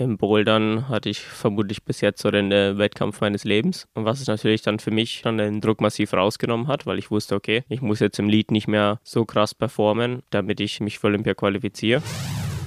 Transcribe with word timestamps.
Im 0.00 0.16
Bouldern 0.16 0.88
hatte 0.88 1.08
ich 1.08 1.18
vermutlich 1.18 1.82
bis 1.82 2.00
jetzt 2.00 2.22
so 2.22 2.30
den 2.30 2.52
äh, 2.52 2.78
Wettkampf 2.78 3.20
meines 3.20 3.42
Lebens. 3.42 3.88
Und 3.94 4.04
was 4.04 4.20
es 4.20 4.28
natürlich 4.28 4.62
dann 4.62 4.78
für 4.78 4.92
mich 4.92 5.22
dann 5.22 5.38
den 5.38 5.60
Druck 5.60 5.80
massiv 5.80 6.12
rausgenommen 6.12 6.68
hat, 6.68 6.86
weil 6.86 7.00
ich 7.00 7.10
wusste, 7.10 7.34
okay, 7.34 7.64
ich 7.68 7.82
muss 7.82 7.98
jetzt 7.98 8.20
im 8.20 8.28
Lied 8.28 8.52
nicht 8.52 8.68
mehr 8.68 9.00
so 9.02 9.24
krass 9.24 9.56
performen, 9.56 10.22
damit 10.30 10.60
ich 10.60 10.78
mich 10.78 11.00
für 11.00 11.08
Olympia 11.08 11.34
qualifiziere. 11.34 12.00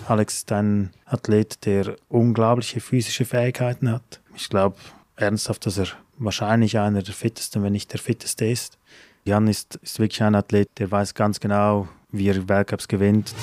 Alex 0.10 0.40
ist 0.40 0.52
ein 0.52 0.92
Athlet, 1.06 1.66
der 1.66 1.96
unglaubliche 2.10 2.82
physische 2.82 3.24
Fähigkeiten 3.24 3.90
hat. 3.90 4.20
Ich 4.36 4.50
glaube 4.50 4.76
ernsthaft, 5.16 5.66
dass 5.66 5.78
er 5.78 5.88
wahrscheinlich 6.18 6.80
einer 6.80 7.02
der 7.02 7.14
fittesten, 7.14 7.64
wenn 7.64 7.72
nicht 7.72 7.94
der 7.94 8.02
fitteste 8.02 8.46
ist. 8.46 8.78
Jan 9.24 9.48
ist, 9.48 9.76
ist 9.78 10.00
wirklich 10.00 10.22
ein 10.22 10.36
Athlet, 10.36 10.68
der 10.80 10.92
weiß 10.92 11.14
ganz 11.14 11.40
genau, 11.40 11.88
wie 12.12 12.28
er 12.28 12.50
Weltcups 12.50 12.90
gewinnt. 12.90 13.34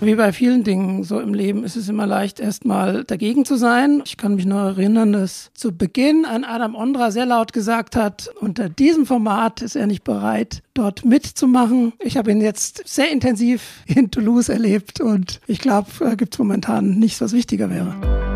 Wie 0.00 0.14
bei 0.14 0.32
vielen 0.32 0.62
Dingen 0.62 1.02
so 1.02 1.18
im 1.18 1.34
Leben 1.34 1.64
ist 1.64 1.74
es 1.74 1.88
immer 1.88 2.06
leicht, 2.06 2.38
erstmal 2.38 3.02
dagegen 3.02 3.44
zu 3.44 3.56
sein. 3.56 4.00
Ich 4.04 4.16
kann 4.16 4.36
mich 4.36 4.46
noch 4.46 4.64
erinnern, 4.64 5.12
dass 5.12 5.50
zu 5.54 5.76
Beginn 5.76 6.24
ein 6.24 6.44
Adam 6.44 6.76
Ondra 6.76 7.10
sehr 7.10 7.26
laut 7.26 7.52
gesagt 7.52 7.96
hat, 7.96 8.30
unter 8.40 8.68
diesem 8.68 9.06
Format 9.06 9.60
ist 9.60 9.74
er 9.74 9.88
nicht 9.88 10.04
bereit, 10.04 10.62
dort 10.72 11.04
mitzumachen. 11.04 11.94
Ich 11.98 12.16
habe 12.16 12.30
ihn 12.30 12.40
jetzt 12.40 12.82
sehr 12.86 13.10
intensiv 13.10 13.82
in 13.86 14.12
Toulouse 14.12 14.48
erlebt 14.48 15.00
und 15.00 15.40
ich 15.48 15.58
glaube, 15.58 15.88
da 15.98 16.14
gibt 16.14 16.34
es 16.34 16.38
momentan 16.38 16.90
nichts, 17.00 17.20
was 17.20 17.32
wichtiger 17.32 17.68
wäre. 17.68 18.27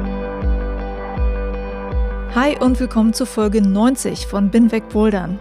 Hi 2.35 2.57
und 2.59 2.81
willkommen 2.81 3.13
zu 3.13 3.27
Folge 3.27 3.61
90 3.61 4.27
von 4.27 4.49
Bin 4.49 4.73
weg 4.73 4.89
Bouldern. 4.89 5.39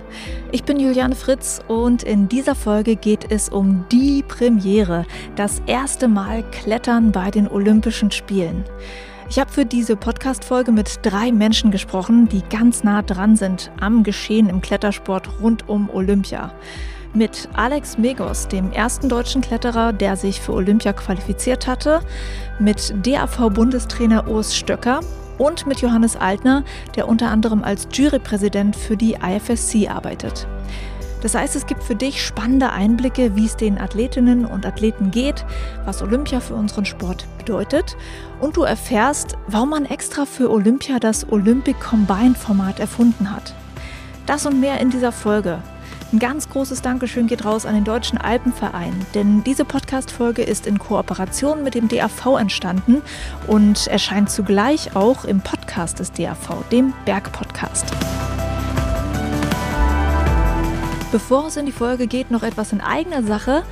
Ich 0.51 0.65
bin 0.65 0.77
Juliane 0.77 1.15
Fritz 1.15 1.61
und 1.69 2.03
in 2.03 2.27
dieser 2.27 2.53
Folge 2.53 2.97
geht 2.97 3.31
es 3.31 3.47
um 3.47 3.85
die 3.89 4.23
Premiere, 4.27 5.05
das 5.37 5.61
erste 5.67 6.09
Mal 6.09 6.43
Klettern 6.51 7.13
bei 7.13 7.31
den 7.31 7.47
Olympischen 7.47 8.11
Spielen. 8.11 8.65
Ich 9.29 9.39
habe 9.39 9.49
für 9.49 9.65
diese 9.65 9.95
Podcast-Folge 9.95 10.73
mit 10.73 10.99
drei 11.03 11.31
Menschen 11.31 11.71
gesprochen, 11.71 12.27
die 12.27 12.41
ganz 12.49 12.83
nah 12.83 13.01
dran 13.03 13.37
sind 13.37 13.71
am 13.79 14.03
Geschehen 14.03 14.49
im 14.49 14.59
Klettersport 14.59 15.39
rund 15.41 15.69
um 15.69 15.89
Olympia. 15.89 16.53
Mit 17.13 17.47
Alex 17.53 17.97
Megos, 17.97 18.49
dem 18.49 18.73
ersten 18.73 19.07
deutschen 19.07 19.39
Kletterer, 19.39 19.93
der 19.93 20.17
sich 20.17 20.41
für 20.41 20.51
Olympia 20.51 20.91
qualifiziert 20.91 21.67
hatte, 21.67 22.01
mit 22.59 22.93
DAV-Bundestrainer 23.01 24.27
Urs 24.27 24.53
Stöcker 24.53 24.99
und 25.37 25.67
mit 25.67 25.81
Johannes 25.81 26.15
Altner, 26.15 26.63
der 26.95 27.07
unter 27.07 27.29
anderem 27.29 27.63
als 27.63 27.87
Jurypräsident 27.91 28.75
für 28.75 28.97
die 28.97 29.15
IFSC 29.15 29.89
arbeitet. 29.89 30.47
Das 31.21 31.35
heißt, 31.35 31.55
es 31.55 31.67
gibt 31.67 31.83
für 31.83 31.95
dich 31.95 32.25
spannende 32.25 32.71
Einblicke, 32.71 33.35
wie 33.35 33.45
es 33.45 33.55
den 33.55 33.79
Athletinnen 33.79 34.45
und 34.45 34.65
Athleten 34.65 35.11
geht, 35.11 35.45
was 35.85 36.01
Olympia 36.01 36.39
für 36.39 36.55
unseren 36.55 36.85
Sport 36.85 37.27
bedeutet 37.37 37.95
und 38.39 38.57
du 38.57 38.63
erfährst, 38.63 39.37
warum 39.47 39.69
man 39.69 39.85
extra 39.85 40.25
für 40.25 40.49
Olympia 40.49 40.97
das 40.99 41.31
Olympic 41.31 41.79
Combine 41.79 42.33
Format 42.33 42.79
erfunden 42.79 43.31
hat. 43.31 43.53
Das 44.25 44.45
und 44.45 44.59
mehr 44.59 44.79
in 44.79 44.89
dieser 44.89 45.11
Folge. 45.11 45.59
Ein 46.13 46.19
ganz 46.19 46.49
großes 46.49 46.81
Dankeschön 46.81 47.27
geht 47.27 47.45
raus 47.45 47.65
an 47.65 47.73
den 47.73 47.85
Deutschen 47.85 48.17
Alpenverein, 48.17 48.93
denn 49.13 49.45
diese 49.45 49.63
Podcast-Folge 49.63 50.41
ist 50.41 50.67
in 50.67 50.77
Kooperation 50.77 51.63
mit 51.63 51.73
dem 51.73 51.87
DAV 51.87 52.37
entstanden 52.37 53.01
und 53.47 53.87
erscheint 53.87 54.29
zugleich 54.29 54.93
auch 54.93 55.23
im 55.23 55.39
Podcast 55.39 55.99
des 55.99 56.11
DAV, 56.11 56.65
dem 56.69 56.93
Berg-Podcast. 57.05 57.85
Bevor 61.13 61.47
es 61.47 61.55
in 61.55 61.65
die 61.65 61.71
Folge 61.71 62.07
geht, 62.07 62.29
noch 62.29 62.43
etwas 62.43 62.73
in 62.73 62.81
eigener 62.81 63.23
Sache. 63.23 63.63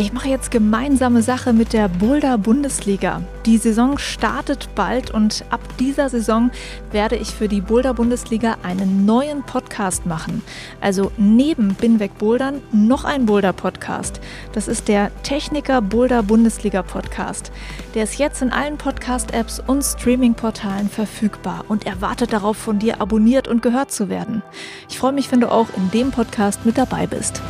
Ich 0.00 0.12
mache 0.12 0.28
jetzt 0.28 0.52
gemeinsame 0.52 1.22
Sache 1.22 1.52
mit 1.52 1.72
der 1.72 1.88
Boulder 1.88 2.38
Bundesliga. 2.38 3.20
Die 3.46 3.58
Saison 3.58 3.98
startet 3.98 4.68
bald 4.76 5.10
und 5.10 5.44
ab 5.50 5.60
dieser 5.80 6.08
Saison 6.08 6.52
werde 6.92 7.16
ich 7.16 7.34
für 7.34 7.48
die 7.48 7.60
Boulder 7.60 7.94
Bundesliga 7.94 8.58
einen 8.62 9.06
neuen 9.06 9.42
Podcast 9.42 10.06
machen. 10.06 10.42
Also 10.80 11.10
neben 11.16 11.74
Binweg 11.74 12.16
Bouldern 12.16 12.62
noch 12.70 13.04
ein 13.04 13.26
Boulder 13.26 13.52
Podcast. 13.52 14.20
Das 14.52 14.68
ist 14.68 14.86
der 14.86 15.10
Techniker 15.24 15.82
Boulder 15.82 16.22
Bundesliga 16.22 16.84
Podcast. 16.84 17.50
Der 17.96 18.04
ist 18.04 18.20
jetzt 18.20 18.40
in 18.40 18.52
allen 18.52 18.78
Podcast-Apps 18.78 19.58
und 19.66 19.82
Streaming-Portalen 19.82 20.88
verfügbar 20.88 21.64
und 21.66 21.86
erwartet 21.86 22.32
darauf, 22.32 22.56
von 22.56 22.78
dir 22.78 23.00
abonniert 23.00 23.48
und 23.48 23.62
gehört 23.62 23.90
zu 23.90 24.08
werden. 24.08 24.44
Ich 24.88 24.96
freue 24.96 25.12
mich, 25.12 25.32
wenn 25.32 25.40
du 25.40 25.50
auch 25.50 25.66
in 25.76 25.90
dem 25.90 26.12
Podcast 26.12 26.64
mit 26.64 26.78
dabei 26.78 27.08
bist. 27.08 27.42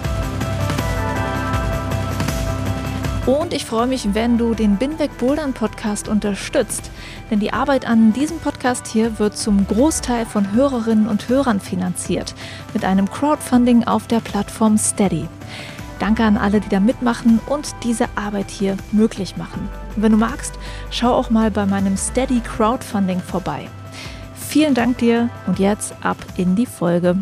Und 3.28 3.53
ich 3.53 3.66
freue 3.66 3.87
mich, 3.87 4.15
wenn 4.15 4.39
du 4.39 4.55
den 4.55 4.78
Binweg 4.78 5.19
Bouldern 5.19 5.53
Podcast 5.53 6.09
unterstützt. 6.09 6.91
Denn 7.31 7.41
die 7.41 7.53
Arbeit 7.53 7.87
an 7.87 8.15
diesem 8.15 8.39
Podcast 8.39 8.87
hier 8.87 9.19
wird 9.19 9.37
zum 9.37 9.66
Großteil 9.66 10.25
von 10.25 10.50
Hörerinnen 10.53 11.06
und 11.06 11.28
Hörern 11.28 11.61
finanziert. 11.61 12.34
Mit 12.72 12.87
einem 12.87 13.11
Crowdfunding 13.11 13.84
auf 13.84 14.06
der 14.06 14.21
Plattform 14.21 14.78
Steady. 14.78 15.28
Danke 15.99 16.25
an 16.25 16.39
alle, 16.39 16.61
die 16.61 16.71
da 16.71 16.81
mitmachen 16.81 17.39
und 17.47 17.75
diese 17.84 18.06
Arbeit 18.15 18.50
hier 18.50 18.78
möglich 18.93 19.37
machen. 19.37 19.69
Wenn 19.97 20.12
du 20.12 20.16
magst, 20.16 20.55
schau 20.91 21.12
auch 21.12 21.28
mal 21.28 21.50
bei 21.50 21.66
meinem 21.66 21.99
Steady 21.99 22.41
Crowdfunding 22.41 23.21
vorbei. 23.21 23.69
Vielen 24.33 24.72
Dank 24.72 24.97
dir 24.97 25.28
und 25.47 25.59
jetzt 25.59 25.95
ab 26.00 26.16
in 26.39 26.56
die 26.56 26.65
Folge. 26.65 27.19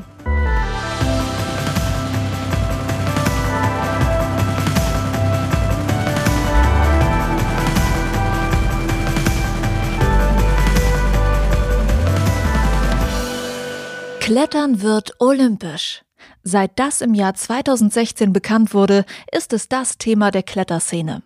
Klettern 14.26 14.82
wird 14.82 15.12
olympisch. 15.20 16.03
Seit 16.42 16.81
das 16.81 17.00
im 17.00 17.14
Jahr 17.14 17.34
2016 17.34 18.32
bekannt 18.32 18.75
wurde, 18.75 19.04
ist 19.31 19.53
es 19.53 19.69
das 19.69 19.98
Thema 19.98 20.32
der 20.32 20.42
Kletterszene. 20.42 21.22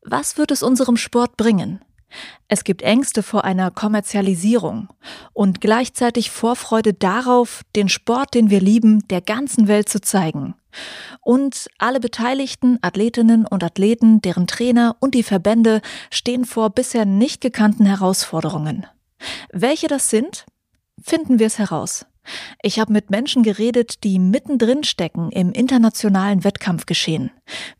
Was 0.00 0.38
wird 0.38 0.50
es 0.50 0.62
unserem 0.62 0.96
Sport 0.96 1.36
bringen? 1.36 1.84
Es 2.48 2.64
gibt 2.64 2.80
Ängste 2.80 3.22
vor 3.22 3.44
einer 3.44 3.70
Kommerzialisierung 3.70 4.88
und 5.34 5.60
gleichzeitig 5.60 6.30
Vorfreude 6.30 6.94
darauf, 6.94 7.64
den 7.76 7.90
Sport, 7.90 8.32
den 8.32 8.48
wir 8.48 8.62
lieben, 8.62 9.06
der 9.08 9.20
ganzen 9.20 9.68
Welt 9.68 9.90
zu 9.90 10.00
zeigen. 10.00 10.54
Und 11.20 11.68
alle 11.76 12.00
beteiligten 12.00 12.78
Athletinnen 12.80 13.46
und 13.46 13.62
Athleten, 13.62 14.22
deren 14.22 14.46
Trainer 14.46 14.96
und 15.00 15.14
die 15.14 15.22
Verbände 15.22 15.82
stehen 16.10 16.46
vor 16.46 16.70
bisher 16.70 17.04
nicht 17.04 17.42
gekannten 17.42 17.84
Herausforderungen. 17.84 18.86
Welche 19.52 19.86
das 19.86 20.08
sind, 20.08 20.46
finden 20.98 21.38
wir 21.38 21.46
es 21.46 21.58
heraus. 21.58 22.06
Ich 22.62 22.78
habe 22.78 22.92
mit 22.92 23.10
Menschen 23.10 23.42
geredet, 23.42 24.04
die 24.04 24.18
mittendrin 24.18 24.84
stecken 24.84 25.30
im 25.30 25.52
internationalen 25.52 26.44
Wettkampfgeschehen. 26.44 27.30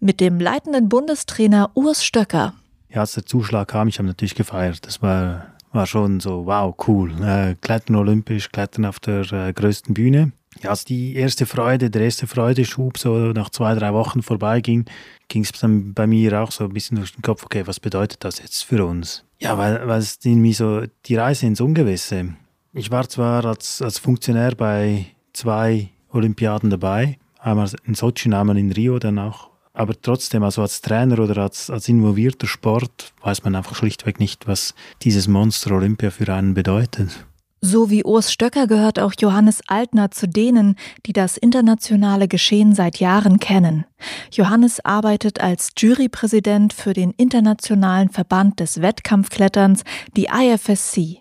Mit 0.00 0.20
dem 0.20 0.40
leitenden 0.40 0.88
Bundestrainer 0.88 1.70
Urs 1.74 2.04
Stöcker. 2.04 2.54
Ja, 2.88 3.00
als 3.00 3.12
der 3.12 3.24
Zuschlag 3.24 3.68
kam, 3.68 3.88
ich 3.88 3.98
habe 3.98 4.08
natürlich 4.08 4.34
gefeiert. 4.34 4.86
Das 4.86 5.00
war, 5.00 5.46
war 5.72 5.86
schon 5.86 6.20
so, 6.20 6.46
wow, 6.46 6.74
cool. 6.86 7.12
Äh, 7.22 7.54
Klettern 7.60 7.96
olympisch, 7.96 8.50
Klettern 8.50 8.84
auf 8.84 9.00
der 9.00 9.30
äh, 9.32 9.52
größten 9.52 9.94
Bühne. 9.94 10.32
Ja, 10.60 10.70
als 10.70 10.84
die 10.84 11.14
erste 11.14 11.46
Freude, 11.46 11.88
der 11.88 12.02
erste 12.02 12.26
Freudeschub 12.26 12.98
so 12.98 13.32
nach 13.32 13.48
zwei, 13.48 13.74
drei 13.74 13.94
Wochen 13.94 14.22
vorbeiging, 14.22 14.84
ging 15.28 15.44
es 15.44 15.52
dann 15.52 15.94
bei 15.94 16.06
mir 16.06 16.42
auch 16.42 16.52
so 16.52 16.64
ein 16.64 16.74
bisschen 16.74 16.98
durch 16.98 17.14
den 17.14 17.22
Kopf, 17.22 17.44
okay, 17.44 17.66
was 17.66 17.80
bedeutet 17.80 18.22
das 18.24 18.38
jetzt 18.38 18.64
für 18.64 18.84
uns? 18.84 19.24
Ja, 19.38 19.56
weil, 19.56 19.90
es 19.98 20.18
irgendwie 20.22 20.52
so 20.52 20.82
die 21.06 21.16
Reise 21.16 21.46
ins 21.46 21.60
Ungewisse. 21.60 22.34
Ich 22.74 22.90
war 22.90 23.06
zwar 23.06 23.44
als, 23.44 23.82
als 23.82 23.98
Funktionär 23.98 24.54
bei 24.54 25.04
zwei 25.34 25.90
Olympiaden 26.10 26.70
dabei, 26.70 27.18
einmal 27.38 27.70
in 27.84 27.94
Sochi, 27.94 28.32
einmal 28.32 28.56
in 28.56 28.72
Rio 28.72 28.98
dann 28.98 29.18
auch. 29.18 29.50
Aber 29.74 29.94
trotzdem, 30.00 30.42
also 30.42 30.62
als 30.62 30.80
Trainer 30.80 31.18
oder 31.18 31.36
als, 31.42 31.68
als 31.68 31.88
involvierter 31.88 32.46
Sport, 32.46 33.12
weiß 33.22 33.44
man 33.44 33.56
einfach 33.56 33.74
schlichtweg 33.74 34.20
nicht, 34.20 34.46
was 34.46 34.74
dieses 35.02 35.28
Monster 35.28 35.72
Olympia 35.72 36.10
für 36.10 36.32
einen 36.32 36.54
bedeutet. 36.54 37.26
So 37.60 37.90
wie 37.90 38.04
Urs 38.04 38.32
Stöcker 38.32 38.66
gehört 38.66 38.98
auch 38.98 39.12
Johannes 39.18 39.60
Altner 39.68 40.10
zu 40.10 40.26
denen, 40.26 40.76
die 41.06 41.12
das 41.12 41.36
internationale 41.36 42.26
Geschehen 42.26 42.74
seit 42.74 42.98
Jahren 42.98 43.38
kennen. 43.38 43.84
Johannes 44.32 44.84
arbeitet 44.84 45.40
als 45.40 45.70
Jurypräsident 45.78 46.72
für 46.72 46.92
den 46.92 47.12
Internationalen 47.12 48.08
Verband 48.08 48.60
des 48.60 48.82
Wettkampfkletterns, 48.82 49.84
die 50.16 50.26
IFSC. 50.26 51.20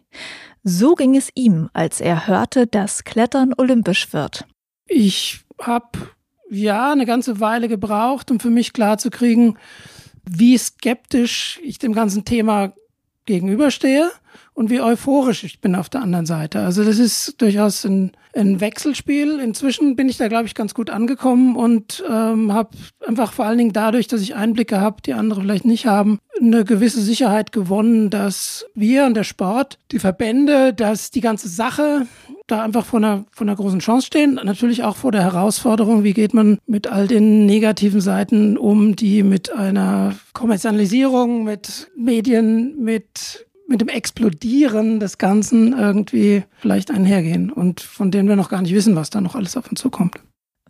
So 0.64 0.96
ging 0.96 1.16
es 1.16 1.30
ihm, 1.34 1.70
als 1.74 2.02
er 2.02 2.28
hörte, 2.28 2.68
dass 2.68 3.04
Klettern 3.04 3.54
olympisch 3.58 4.14
wird. 4.14 4.46
Ich 4.86 5.42
habe 5.60 5.90
ja 6.50 6.92
eine 6.92 7.06
ganze 7.06 7.40
Weile 7.40 7.68
gebraucht, 7.68 8.30
um 8.30 8.40
für 8.40 8.50
mich 8.50 8.74
klarzukriegen, 8.74 9.58
wie 10.24 10.58
skeptisch 10.58 11.60
ich 11.64 11.80
dem 11.80 11.94
ganzen 11.94 12.26
Thema 12.26 12.74
gegenüberstehe 13.26 14.12
und 14.54 14.70
wie 14.70 14.82
euphorisch 14.82 15.44
ich 15.44 15.62
bin 15.62 15.76
auf 15.76 15.90
der 15.90 16.02
anderen 16.02 16.26
Seite. 16.26 16.60
Also 16.62 16.84
das 16.84 17.00
ist 17.00 17.42
durchaus 17.42 17.86
ein, 17.86 18.12
ein 18.36 18.60
Wechselspiel. 18.60 19.40
Inzwischen 19.40 19.96
bin 19.96 20.10
ich 20.10 20.18
da, 20.18 20.28
glaube 20.28 20.46
ich, 20.46 20.56
ganz 20.56 20.74
gut 20.74 20.90
angekommen 20.90 21.56
und 21.56 22.04
ähm, 22.10 22.54
habe 22.54 22.70
einfach 23.08 23.34
vor 23.34 23.46
allen 23.46 23.58
Dingen 23.58 23.74
dadurch, 23.74 24.08
dass 24.08 24.22
ich 24.22 24.36
Einblicke 24.36 24.80
habe, 24.80 25.02
die 25.02 25.14
andere 25.14 25.42
vielleicht 25.42 25.66
nicht 25.66 25.86
haben, 25.86 26.20
eine 26.40 26.66
gewisse 26.66 27.02
Sicherheit 27.02 27.52
gewonnen, 27.52 28.10
dass 28.10 28.66
wir 28.74 29.06
und 29.06 29.16
der 29.16 29.24
Sport, 29.24 29.78
die 29.92 30.00
Verbände, 30.00 30.74
dass 30.74 31.12
die 31.12 31.22
ganze 31.22 31.48
Sache 31.48 32.08
da 32.48 32.64
einfach 32.64 32.86
vor 32.86 33.00
einer, 33.00 33.26
vor 33.32 33.46
einer 33.48 33.56
großen 33.56 33.80
Chance 33.80 34.08
stehen. 34.08 34.40
Natürlich 34.44 34.84
auch 34.84 34.98
vor 34.98 35.12
der 35.12 35.24
Herausforderung, 35.24 36.04
wie 36.04 36.14
geht 36.14 36.34
man 36.34 36.58
mit 36.68 36.88
all 36.88 37.08
den 37.08 37.46
negativen 37.46 38.02
Seiten 38.02 38.58
um, 38.58 38.96
die 38.96 39.24
mit 39.24 39.54
einer 39.54 40.16
Kommerzialisierung, 40.34 41.44
mit 41.44 41.90
Medien, 41.96 42.84
mit 42.84 43.46
mit 43.72 43.82
dem 43.82 43.88
Explodieren 43.88 45.00
des 45.00 45.18
Ganzen 45.18 45.78
irgendwie 45.78 46.44
vielleicht 46.60 46.92
einhergehen 46.92 47.52
und 47.52 47.82
von 47.82 48.12
denen 48.12 48.30
wir 48.30 48.36
noch 48.36 48.50
gar 48.50 48.62
nicht 48.62 48.76
wissen, 48.76 48.96
was 48.96 49.10
da 49.10 49.22
noch 49.22 49.36
alles 49.36 49.58
auf 49.58 49.70
uns 49.70 49.80
zukommt. 49.80 50.20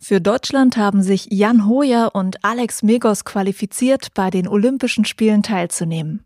Für 0.04 0.20
Deutschland 0.20 0.76
haben 0.76 1.00
sich 1.00 1.28
Jan 1.30 1.68
Hoyer 1.68 2.10
und 2.14 2.44
Alex 2.44 2.82
Megos 2.82 3.24
qualifiziert, 3.24 4.08
bei 4.14 4.30
den 4.30 4.48
Olympischen 4.48 5.04
Spielen 5.04 5.44
teilzunehmen. 5.44 6.24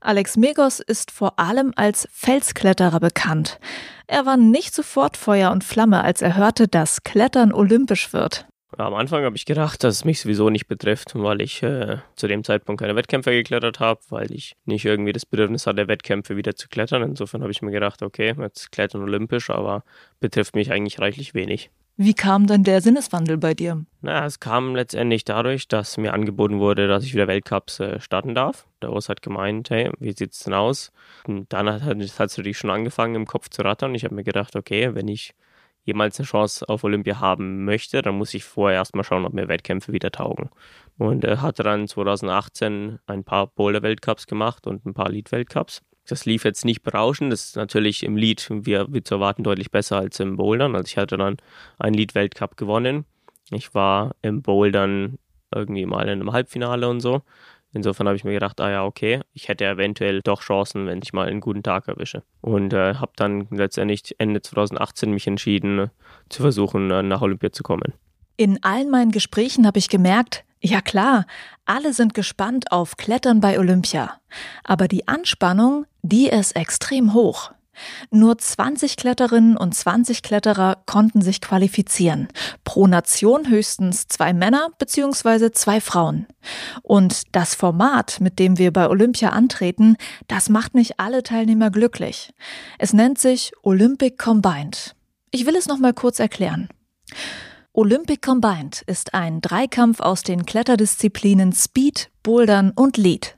Alex 0.00 0.36
Megos 0.36 0.78
ist 0.78 1.10
vor 1.10 1.40
allem 1.40 1.72
als 1.74 2.06
Felskletterer 2.12 3.00
bekannt. 3.00 3.58
Er 4.06 4.26
war 4.26 4.36
nicht 4.36 4.72
sofort 4.72 5.16
Feuer 5.16 5.50
und 5.50 5.64
Flamme, 5.64 6.04
als 6.04 6.22
er 6.22 6.36
hörte, 6.36 6.68
dass 6.68 7.02
Klettern 7.02 7.52
olympisch 7.52 8.12
wird. 8.12 8.46
Am 8.78 8.92
Anfang 8.92 9.24
habe 9.24 9.36
ich 9.36 9.46
gedacht, 9.46 9.82
dass 9.84 9.96
es 9.96 10.04
mich 10.04 10.20
sowieso 10.20 10.50
nicht 10.50 10.66
betrifft, 10.66 11.12
weil 11.14 11.40
ich 11.40 11.62
äh, 11.62 11.96
zu 12.14 12.28
dem 12.28 12.44
Zeitpunkt 12.44 12.80
keine 12.80 12.94
Wettkämpfe 12.94 13.30
geklettert 13.30 13.80
habe, 13.80 14.00
weil 14.10 14.30
ich 14.30 14.54
nicht 14.66 14.84
irgendwie 14.84 15.14
das 15.14 15.24
Bedürfnis 15.24 15.66
hatte, 15.66 15.88
Wettkämpfe 15.88 16.36
wieder 16.36 16.56
zu 16.56 16.68
klettern. 16.68 17.02
Insofern 17.02 17.40
habe 17.40 17.52
ich 17.52 17.62
mir 17.62 17.70
gedacht, 17.70 18.02
okay, 18.02 18.34
jetzt 18.38 18.72
klettern 18.72 19.02
olympisch, 19.02 19.48
aber 19.48 19.82
betrifft 20.20 20.54
mich 20.54 20.72
eigentlich 20.72 20.98
reichlich 20.98 21.32
wenig. 21.32 21.70
Wie 21.98 22.12
kam 22.12 22.46
dann 22.46 22.62
der 22.62 22.82
Sinneswandel 22.82 23.38
bei 23.38 23.54
dir? 23.54 23.86
Na, 24.02 24.26
es 24.26 24.40
kam 24.40 24.76
letztendlich 24.76 25.24
dadurch, 25.24 25.66
dass 25.66 25.96
mir 25.96 26.12
angeboten 26.12 26.58
wurde, 26.58 26.86
dass 26.86 27.04
ich 27.04 27.14
wieder 27.14 27.28
Weltcups 27.28 27.80
äh, 27.80 27.98
starten 28.00 28.34
darf. 28.34 28.66
Der 28.82 28.92
Urs 28.92 29.08
hat 29.08 29.22
gemeint, 29.22 29.70
hey, 29.70 29.90
wie 29.98 30.12
sieht's 30.12 30.40
denn 30.40 30.52
aus? 30.52 30.92
Und 31.26 31.50
dann 31.54 31.82
hat 31.82 31.98
es 31.98 32.18
natürlich 32.18 32.58
schon 32.58 32.68
angefangen, 32.68 33.14
im 33.14 33.26
Kopf 33.26 33.48
zu 33.48 33.62
rattern. 33.62 33.94
Ich 33.94 34.04
habe 34.04 34.14
mir 34.14 34.24
gedacht, 34.24 34.54
okay, 34.54 34.94
wenn 34.94 35.08
ich 35.08 35.32
jemals 35.86 36.18
eine 36.18 36.26
Chance 36.26 36.68
auf 36.68 36.84
Olympia 36.84 37.20
haben 37.20 37.64
möchte, 37.64 38.02
dann 38.02 38.18
muss 38.18 38.34
ich 38.34 38.44
vorher 38.44 38.78
erstmal 38.78 39.04
schauen, 39.04 39.24
ob 39.24 39.32
mir 39.32 39.48
Wettkämpfe 39.48 39.92
wieder 39.92 40.10
taugen. 40.10 40.50
Und 40.98 41.24
er 41.24 41.40
hatte 41.40 41.62
dann 41.62 41.88
2018 41.88 42.98
ein 43.06 43.24
paar 43.24 43.46
Boulder-Weltcups 43.46 44.26
gemacht 44.26 44.66
und 44.66 44.84
ein 44.84 44.94
paar 44.94 45.08
Lead-Weltcups. 45.08 45.82
Das 46.08 46.26
lief 46.26 46.44
jetzt 46.44 46.64
nicht 46.64 46.82
berauschend. 46.82 47.32
Das 47.32 47.46
ist 47.46 47.56
natürlich 47.56 48.02
im 48.02 48.16
Lead, 48.16 48.46
wie, 48.50 48.78
wie 48.88 49.02
zu 49.02 49.14
erwarten, 49.14 49.44
deutlich 49.44 49.70
besser 49.70 49.98
als 49.98 50.20
im 50.20 50.36
Bouldern. 50.36 50.74
Also 50.74 50.86
ich 50.86 50.98
hatte 50.98 51.16
dann 51.16 51.36
einen 51.78 51.94
Lead-Weltcup 51.94 52.56
gewonnen. 52.56 53.04
Ich 53.50 53.74
war 53.74 54.14
im 54.22 54.42
Bouldern 54.42 55.18
irgendwie 55.54 55.86
mal 55.86 56.02
in 56.02 56.20
einem 56.20 56.32
Halbfinale 56.32 56.88
und 56.88 57.00
so. 57.00 57.22
Insofern 57.76 58.06
habe 58.06 58.16
ich 58.16 58.24
mir 58.24 58.32
gedacht, 58.32 58.58
ah 58.62 58.70
ja, 58.70 58.84
okay, 58.84 59.20
ich 59.34 59.48
hätte 59.48 59.66
eventuell 59.66 60.22
doch 60.22 60.40
Chancen, 60.40 60.86
wenn 60.86 61.02
ich 61.02 61.12
mal 61.12 61.28
einen 61.28 61.40
guten 61.40 61.62
Tag 61.62 61.88
erwische. 61.88 62.22
Und 62.40 62.72
äh, 62.72 62.94
habe 62.94 63.12
dann 63.16 63.48
letztendlich 63.50 64.14
Ende 64.16 64.40
2018 64.40 65.10
mich 65.10 65.26
entschieden, 65.26 65.78
äh, 65.78 65.88
zu 66.30 66.40
versuchen, 66.40 66.90
äh, 66.90 67.02
nach 67.02 67.20
Olympia 67.20 67.52
zu 67.52 67.62
kommen. 67.62 67.92
In 68.38 68.64
allen 68.64 68.88
meinen 68.90 69.10
Gesprächen 69.10 69.66
habe 69.66 69.78
ich 69.78 69.90
gemerkt, 69.90 70.46
ja 70.62 70.80
klar, 70.80 71.26
alle 71.66 71.92
sind 71.92 72.14
gespannt 72.14 72.72
auf 72.72 72.96
Klettern 72.96 73.40
bei 73.40 73.58
Olympia. 73.58 74.20
Aber 74.64 74.88
die 74.88 75.06
Anspannung, 75.06 75.84
die 76.00 76.28
ist 76.28 76.56
extrem 76.56 77.12
hoch. 77.12 77.52
Nur 78.10 78.38
20 78.38 78.96
Kletterinnen 78.96 79.56
und 79.56 79.74
20 79.74 80.22
Kletterer 80.22 80.78
konnten 80.86 81.22
sich 81.22 81.40
qualifizieren. 81.40 82.28
Pro 82.64 82.86
Nation 82.86 83.48
höchstens 83.48 84.08
zwei 84.08 84.32
Männer 84.32 84.68
bzw. 84.78 85.52
zwei 85.52 85.80
Frauen. 85.80 86.26
Und 86.82 87.22
das 87.32 87.54
Format, 87.54 88.20
mit 88.20 88.38
dem 88.38 88.58
wir 88.58 88.72
bei 88.72 88.88
Olympia 88.88 89.30
antreten, 89.30 89.96
das 90.28 90.48
macht 90.48 90.74
nicht 90.74 90.98
alle 90.98 91.22
Teilnehmer 91.22 91.70
glücklich. 91.70 92.32
Es 92.78 92.92
nennt 92.92 93.18
sich 93.18 93.52
Olympic 93.62 94.16
Combined. 94.16 94.94
Ich 95.30 95.46
will 95.46 95.56
es 95.56 95.66
nochmal 95.66 95.92
kurz 95.92 96.18
erklären. 96.18 96.68
Olympic 97.72 98.22
Combined 98.22 98.82
ist 98.86 99.12
ein 99.12 99.42
Dreikampf 99.42 100.00
aus 100.00 100.22
den 100.22 100.46
Kletterdisziplinen 100.46 101.52
Speed, 101.52 102.10
Bouldern 102.22 102.72
und 102.74 102.96
Lead. 102.96 103.36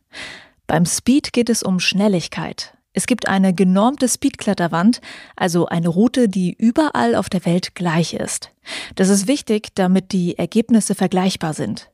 Beim 0.68 0.86
Speed 0.86 1.32
geht 1.32 1.50
es 1.50 1.64
um 1.64 1.80
Schnelligkeit, 1.80 2.77
es 2.92 3.06
gibt 3.06 3.28
eine 3.28 3.54
genormte 3.54 4.08
Speedkletterwand, 4.08 5.00
also 5.36 5.66
eine 5.66 5.88
Route, 5.88 6.28
die 6.28 6.52
überall 6.52 7.14
auf 7.14 7.28
der 7.28 7.44
Welt 7.44 7.74
gleich 7.74 8.14
ist. 8.14 8.50
Das 8.94 9.08
ist 9.08 9.26
wichtig, 9.26 9.68
damit 9.74 10.12
die 10.12 10.38
Ergebnisse 10.38 10.94
vergleichbar 10.94 11.54
sind. 11.54 11.90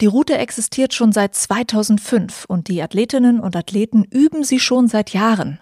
Die 0.00 0.06
Route 0.06 0.38
existiert 0.38 0.94
schon 0.94 1.12
seit 1.12 1.34
2005 1.34 2.46
und 2.46 2.68
die 2.68 2.82
Athletinnen 2.82 3.40
und 3.40 3.54
Athleten 3.56 4.04
üben 4.04 4.42
sie 4.42 4.58
schon 4.58 4.88
seit 4.88 5.10
Jahren. 5.10 5.60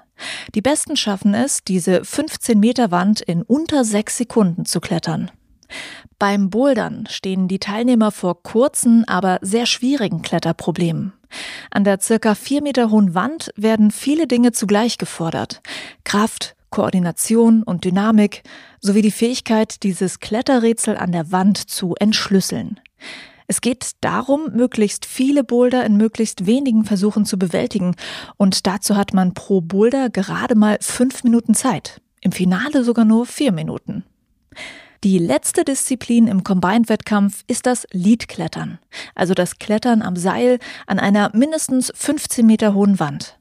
Die 0.55 0.63
Besten 0.63 0.97
schaffen 0.97 1.35
es, 1.35 1.63
diese 1.65 2.05
15 2.05 2.59
Meter 2.59 2.91
Wand 2.91 3.21
in 3.21 3.43
unter 3.43 3.85
sechs 3.85 4.17
Sekunden 4.17 4.65
zu 4.65 4.81
klettern. 4.81 5.31
Beim 6.19 6.51
Bouldern 6.51 7.05
stehen 7.09 7.47
die 7.47 7.59
Teilnehmer 7.59 8.11
vor 8.11 8.43
kurzen, 8.43 9.07
aber 9.07 9.39
sehr 9.43 9.67
schwierigen 9.67 10.23
Kletterproblemen. 10.23 11.13
An 11.71 11.85
der 11.85 12.01
circa 12.01 12.35
vier 12.35 12.63
Meter 12.63 12.91
hohen 12.91 13.15
Wand 13.15 13.51
werden 13.57 13.91
viele 13.91 14.27
Dinge 14.27 14.53
zugleich 14.53 14.99
gefordert. 14.99 15.61
Kraft, 16.05 16.57
Koordination 16.71 17.63
und 17.63 17.85
Dynamik 17.85 18.43
sowie 18.81 19.03
die 19.03 19.11
Fähigkeit, 19.11 19.83
dieses 19.83 20.21
Kletterrätsel 20.21 20.97
an 20.97 21.13
der 21.13 21.33
Wand 21.33 21.71
zu 21.71 21.95
entschlüsseln. 21.99 22.81
Es 23.51 23.63
geht 23.63 23.93
darum, 24.03 24.53
möglichst 24.53 25.07
viele 25.07 25.43
Boulder 25.43 25.85
in 25.87 25.97
möglichst 25.97 26.45
wenigen 26.45 26.85
Versuchen 26.85 27.25
zu 27.25 27.39
bewältigen. 27.39 27.95
Und 28.37 28.67
dazu 28.67 28.95
hat 28.95 29.15
man 29.15 29.33
pro 29.33 29.63
Boulder 29.63 30.11
gerade 30.11 30.55
mal 30.55 30.77
fünf 30.83 31.25
Minuten 31.25 31.55
Zeit. 31.55 32.03
Im 32.21 32.33
Finale 32.33 32.85
sogar 32.85 33.07
nur 33.07 33.25
vier 33.25 33.53
Minuten. 33.53 34.05
Die 35.05 35.19
letzte 35.19 35.65
Disziplin 35.65 36.27
im 36.27 36.43
Combined-Wettkampf 36.43 37.45
ist 37.47 37.67
das 37.67 37.87
Leadklettern, 37.93 38.81
also 39.15 39.33
das 39.33 39.61
Klettern 39.61 40.03
am 40.03 40.17
Seil 40.17 40.59
an 40.89 40.99
einer 40.99 41.31
mindestens 41.35 41.93
15 41.95 42.45
Meter 42.45 42.75
hohen 42.75 42.99
Wand. 42.99 43.39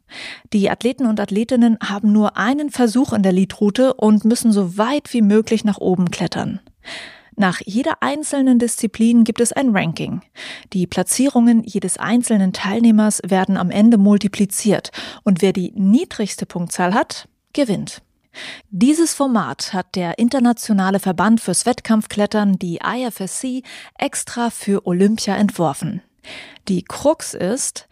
Die 0.53 0.69
Athleten 0.69 1.07
und 1.07 1.19
Athletinnen 1.19 1.79
haben 1.83 2.11
nur 2.11 2.37
einen 2.37 2.69
Versuch 2.69 3.11
in 3.11 3.23
der 3.23 3.31
Leadroute 3.31 3.95
und 3.95 4.23
müssen 4.23 4.51
so 4.51 4.77
weit 4.77 5.11
wie 5.13 5.23
möglich 5.23 5.63
nach 5.63 5.79
oben 5.79 6.11
klettern. 6.11 6.59
Nach 7.35 7.59
jeder 7.65 8.03
einzelnen 8.03 8.59
Disziplin 8.59 9.23
gibt 9.23 9.41
es 9.41 9.51
ein 9.51 9.75
Ranking. 9.75 10.21
Die 10.73 10.85
Platzierungen 10.85 11.63
jedes 11.63 11.97
einzelnen 11.97 12.53
Teilnehmers 12.53 13.19
werden 13.25 13.57
am 13.57 13.71
Ende 13.71 13.97
multipliziert 13.97 14.91
und 15.23 15.41
wer 15.41 15.53
die 15.53 15.71
niedrigste 15.75 16.45
Punktzahl 16.45 16.93
hat, 16.93 17.27
gewinnt. 17.53 18.03
Dieses 18.69 19.13
Format 19.13 19.73
hat 19.73 19.95
der 19.95 20.19
Internationale 20.19 20.99
Verband 20.99 21.41
fürs 21.41 21.65
Wettkampfklettern, 21.65 22.59
die 22.59 22.79
IFSC, 22.83 23.63
extra 23.97 24.49
für 24.49 24.85
Olympia 24.85 25.35
entworfen. 25.35 26.01
Die 26.67 26.83
Krux 26.83 27.33
ist, 27.33 27.87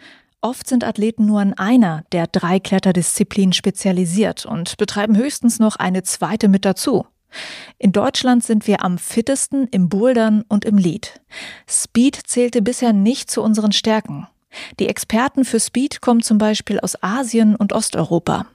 Oft 0.45 0.67
sind 0.67 0.83
Athleten 0.83 1.25
nur 1.25 1.41
in 1.41 1.53
einer 1.53 2.03
der 2.11 2.27
drei 2.27 2.59
Kletterdisziplinen 2.59 3.51
spezialisiert 3.51 4.45
und 4.45 4.77
betreiben 4.77 5.17
höchstens 5.17 5.57
noch 5.57 5.75
eine 5.77 6.03
zweite 6.03 6.49
mit 6.49 6.65
dazu. 6.65 7.07
In 7.79 7.91
Deutschland 7.91 8.43
sind 8.43 8.67
wir 8.67 8.83
am 8.83 8.99
fittesten 8.99 9.67
im 9.71 9.89
Bouldern 9.89 10.43
und 10.47 10.63
im 10.63 10.77
Lead. 10.77 11.19
Speed 11.67 12.15
zählte 12.27 12.61
bisher 12.61 12.93
nicht 12.93 13.31
zu 13.31 13.41
unseren 13.41 13.71
Stärken. 13.71 14.27
Die 14.79 14.87
Experten 14.87 15.45
für 15.45 15.59
Speed 15.59 16.01
kommen 16.01 16.21
zum 16.21 16.37
Beispiel 16.37 16.79
aus 16.79 17.01
Asien 17.01 17.55
und 17.55 17.73
Osteuropa. 17.73 18.45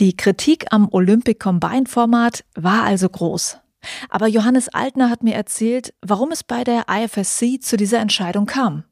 Die 0.00 0.16
Kritik 0.16 0.66
am 0.70 0.88
Olympic 0.90 1.38
Combined 1.38 1.88
Format 1.88 2.44
war 2.54 2.84
also 2.84 3.08
groß. 3.08 3.58
Aber 4.08 4.26
Johannes 4.26 4.68
Altner 4.68 5.10
hat 5.10 5.22
mir 5.22 5.34
erzählt, 5.34 5.92
warum 6.02 6.30
es 6.30 6.44
bei 6.44 6.64
der 6.64 6.86
IFSC 6.88 7.60
zu 7.60 7.76
dieser 7.76 7.98
Entscheidung 7.98 8.46
kam. 8.46 8.84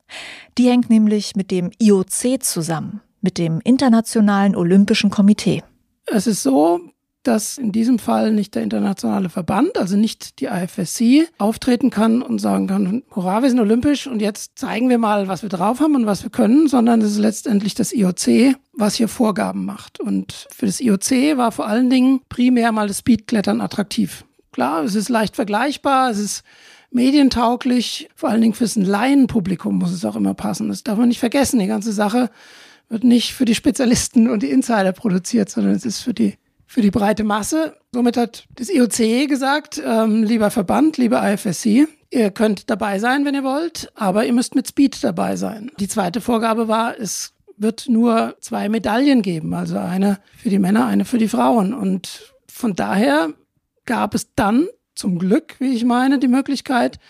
Die 0.59 0.69
hängt 0.69 0.91
nämlich 0.91 1.37
mit 1.37 1.51
dem 1.51 1.71
IOC 1.79 2.43
zusammen, 2.43 3.01
mit 3.21 3.39
dem 3.39 3.61
Internationalen 3.63 4.57
Olympischen 4.57 5.11
Komitee. 5.11 5.63
Es 6.07 6.27
ist 6.27 6.43
so, 6.43 6.81
dass 7.23 7.59
in 7.59 7.73
diesem 7.73 7.99
Fall 7.99 8.33
nicht 8.33 8.55
der 8.55 8.63
internationale 8.63 9.29
Verband, 9.29 9.77
also 9.77 9.97
nicht 9.97 10.41
die 10.41 10.47
IFSC, 10.47 11.29
auftreten 11.39 11.91
kann 11.91 12.23
und 12.23 12.39
sagen 12.39 12.67
kann, 12.67 13.03
hurra, 13.15 13.43
wir 13.43 13.51
sind 13.51 13.61
olympisch 13.61 14.07
und 14.07 14.21
jetzt 14.21 14.59
zeigen 14.59 14.89
wir 14.89 14.99
mal, 14.99 15.29
was 15.29 15.43
wir 15.43 15.51
drauf 15.51 15.81
haben 15.81 15.95
und 15.95 16.07
was 16.07 16.23
wir 16.23 16.31
können, 16.31 16.69
sondern 16.69 17.03
es 17.03 17.13
ist 17.13 17.19
letztendlich 17.19 17.75
das 17.75 17.93
IOC, 17.93 18.57
was 18.73 18.95
hier 18.95 19.09
Vorgaben 19.09 19.65
macht. 19.67 20.01
Und 20.01 20.49
für 20.51 20.67
das 20.67 20.81
IOC 20.81 21.37
war 21.37 21.53
vor 21.53 21.67
allen 21.67 21.91
Dingen 21.91 22.21
primär 22.29 22.73
mal 22.73 22.89
das 22.89 23.01
Speedklettern 23.01 23.61
attraktiv. 23.61 24.25
Klar, 24.53 24.83
es 24.85 24.95
ist 24.95 25.09
leicht 25.11 25.37
vergleichbar, 25.37 26.11
es 26.11 26.19
ist 26.19 26.43
medientauglich, 26.91 28.09
vor 28.17 28.31
allen 28.31 28.41
Dingen 28.41 28.55
fürs 28.55 28.77
Laienpublikum 28.77 29.79
muss 29.79 29.93
es 29.93 30.05
auch 30.05 30.17
immer 30.17 30.35
passen. 30.35 30.69
Das 30.69 30.83
darf 30.83 30.99
man 30.99 31.09
nicht 31.09 31.21
vergessen. 31.21 31.61
Die 31.61 31.67
ganze 31.67 31.93
Sache 31.93 32.31
wird 32.89 33.05
nicht 33.05 33.35
für 33.35 33.45
die 33.45 33.55
Spezialisten 33.55 34.29
und 34.29 34.43
die 34.43 34.51
Insider 34.51 34.93
produziert, 34.93 35.51
sondern 35.51 35.75
es 35.75 35.85
ist 35.85 36.01
für 36.01 36.15
die 36.15 36.35
für 36.71 36.83
die 36.83 36.93
breite 36.93 37.25
Masse. 37.25 37.77
Somit 37.93 38.17
hat 38.17 38.45
das 38.55 38.71
IOC 38.71 39.29
gesagt, 39.29 39.83
ähm, 39.85 40.23
lieber 40.23 40.53
Verband, 40.53 40.99
lieber 40.99 41.21
IFSC, 41.21 41.89
ihr 42.11 42.31
könnt 42.31 42.71
dabei 42.71 43.01
sein, 43.01 43.25
wenn 43.25 43.35
ihr 43.35 43.43
wollt, 43.43 43.91
aber 43.97 44.25
ihr 44.25 44.33
müsst 44.33 44.55
mit 44.55 44.69
Speed 44.69 45.03
dabei 45.03 45.35
sein. 45.35 45.73
Die 45.81 45.89
zweite 45.89 46.21
Vorgabe 46.21 46.69
war, 46.69 46.97
es 46.97 47.35
wird 47.57 47.89
nur 47.89 48.37
zwei 48.39 48.69
Medaillen 48.69 49.23
geben, 49.23 49.53
also 49.53 49.79
eine 49.79 50.21
für 50.37 50.49
die 50.49 50.61
Männer, 50.61 50.87
eine 50.87 51.05
für 51.05 51.19
die 51.19 51.27
Frauen. 51.27 51.75
Und 51.75 52.33
von 52.47 52.77
daher 52.77 53.31
gab 53.85 54.15
es 54.15 54.33
dann 54.37 54.69
zum 54.95 55.19
Glück, 55.19 55.57
wie 55.59 55.75
ich 55.75 55.85
meine, 55.85 56.21
die 56.21 56.29
Möglichkeit, 56.29 57.01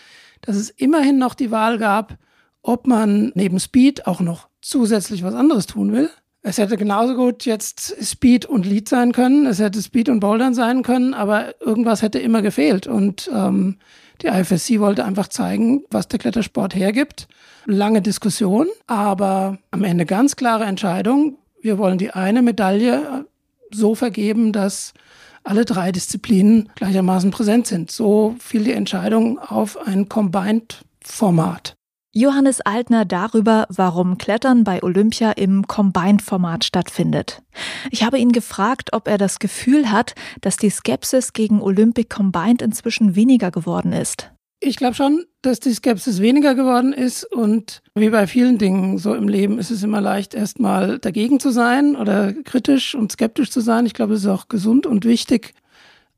dass 0.41 0.55
es 0.55 0.71
immerhin 0.71 1.19
noch 1.19 1.35
die 1.35 1.51
Wahl 1.51 1.77
gab, 1.77 2.17
ob 2.63 2.87
man 2.87 3.31
neben 3.35 3.59
Speed 3.59 4.07
auch 4.07 4.21
noch 4.21 4.49
zusätzlich 4.59 5.23
was 5.23 5.35
anderes 5.35 5.67
tun 5.67 5.91
will. 5.91 6.09
Es 6.43 6.57
hätte 6.57 6.75
genauso 6.75 7.15
gut 7.15 7.45
jetzt 7.45 7.95
Speed 8.03 8.45
und 8.45 8.65
Lead 8.65 8.89
sein 8.89 9.11
können, 9.11 9.45
es 9.45 9.59
hätte 9.59 9.81
Speed 9.81 10.09
und 10.09 10.19
Bouldern 10.19 10.55
sein 10.55 10.81
können, 10.81 11.13
aber 11.13 11.53
irgendwas 11.61 12.01
hätte 12.01 12.17
immer 12.17 12.41
gefehlt. 12.41 12.87
Und 12.87 13.29
ähm, 13.33 13.77
die 14.21 14.27
IFSC 14.27 14.79
wollte 14.79 15.05
einfach 15.05 15.27
zeigen, 15.27 15.83
was 15.91 16.07
der 16.07 16.17
Klettersport 16.17 16.73
hergibt. 16.73 17.27
Lange 17.65 18.01
Diskussion, 18.01 18.67
aber 18.87 19.59
am 19.69 19.83
Ende 19.83 20.05
ganz 20.07 20.35
klare 20.35 20.65
Entscheidung. 20.65 21.37
Wir 21.61 21.77
wollen 21.77 21.99
die 21.99 22.11
eine 22.11 22.41
Medaille 22.41 23.25
so 23.71 23.93
vergeben, 23.93 24.51
dass 24.51 24.93
alle 25.43 25.63
drei 25.65 25.91
Disziplinen 25.91 26.69
gleichermaßen 26.75 27.29
präsent 27.29 27.67
sind. 27.67 27.91
So 27.91 28.35
fiel 28.39 28.63
die 28.63 28.73
Entscheidung 28.73 29.37
auf 29.39 29.77
ein 29.87 30.09
Combined-Format. 30.09 31.75
Johannes 32.13 32.59
Altner 32.59 33.05
darüber, 33.05 33.67
warum 33.69 34.17
Klettern 34.17 34.65
bei 34.65 34.83
Olympia 34.83 35.31
im 35.31 35.65
Combined-Format 35.65 36.65
stattfindet. 36.65 37.41
Ich 37.89 38.03
habe 38.03 38.19
ihn 38.19 38.33
gefragt, 38.33 38.89
ob 38.91 39.07
er 39.07 39.17
das 39.17 39.39
Gefühl 39.39 39.89
hat, 39.89 40.13
dass 40.41 40.57
die 40.57 40.69
Skepsis 40.69 41.31
gegen 41.31 41.61
Olympic 41.61 42.09
Combined 42.13 42.61
inzwischen 42.61 43.15
weniger 43.15 43.49
geworden 43.49 43.93
ist. 43.93 44.29
Ich 44.59 44.75
glaube 44.75 44.95
schon, 44.95 45.23
dass 45.41 45.61
die 45.61 45.73
Skepsis 45.73 46.19
weniger 46.19 46.53
geworden 46.53 46.91
ist 46.91 47.23
und 47.23 47.81
wie 47.95 48.09
bei 48.09 48.27
vielen 48.27 48.57
Dingen 48.57 48.97
so 48.97 49.15
im 49.15 49.29
Leben 49.29 49.57
ist 49.57 49.71
es 49.71 49.81
immer 49.81 50.01
leicht, 50.01 50.33
erstmal 50.33 50.99
dagegen 50.99 51.39
zu 51.39 51.49
sein 51.49 51.95
oder 51.95 52.33
kritisch 52.33 52.93
und 52.93 53.13
skeptisch 53.13 53.51
zu 53.51 53.61
sein. 53.61 53.85
Ich 53.85 53.93
glaube, 53.93 54.15
es 54.15 54.21
ist 54.23 54.27
auch 54.27 54.49
gesund 54.49 54.85
und 54.85 55.05
wichtig. 55.05 55.53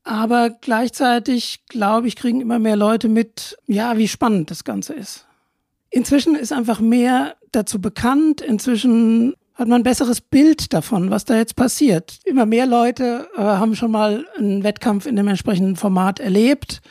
Aber 0.02 0.50
gleichzeitig, 0.50 1.60
glaube 1.68 2.08
ich, 2.08 2.16
kriegen 2.16 2.40
immer 2.40 2.58
mehr 2.58 2.76
Leute 2.76 3.08
mit, 3.08 3.56
ja, 3.68 3.96
wie 3.96 4.08
spannend 4.08 4.50
das 4.50 4.64
Ganze 4.64 4.92
ist. 4.94 5.26
Inzwischen 5.94 6.34
ist 6.34 6.52
einfach 6.52 6.80
mehr 6.80 7.36
dazu 7.52 7.80
bekannt. 7.80 8.40
Inzwischen 8.40 9.34
hat 9.54 9.68
man 9.68 9.82
ein 9.82 9.84
besseres 9.84 10.20
Bild 10.20 10.72
davon, 10.72 11.12
was 11.12 11.24
da 11.24 11.36
jetzt 11.36 11.54
passiert. 11.54 12.18
Immer 12.24 12.46
mehr 12.46 12.66
Leute 12.66 13.28
äh, 13.36 13.40
haben 13.40 13.76
schon 13.76 13.92
mal 13.92 14.26
einen 14.36 14.64
Wettkampf 14.64 15.06
in 15.06 15.14
dem 15.14 15.28
entsprechenden 15.28 15.76
Format 15.76 16.18
erlebt. 16.18 16.82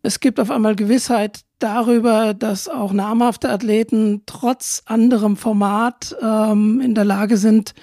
Es 0.00 0.18
gibt 0.18 0.40
auf 0.40 0.50
einmal 0.50 0.76
Gewissheit 0.76 1.40
darüber, 1.58 2.32
dass 2.32 2.70
auch 2.70 2.94
namhafte 2.94 3.50
Athleten 3.50 4.22
trotz 4.24 4.82
anderem 4.86 5.36
Format 5.36 6.16
ähm, 6.22 6.80
in 6.80 6.94
der 6.94 7.04
Lage 7.04 7.36
sind, 7.36 7.74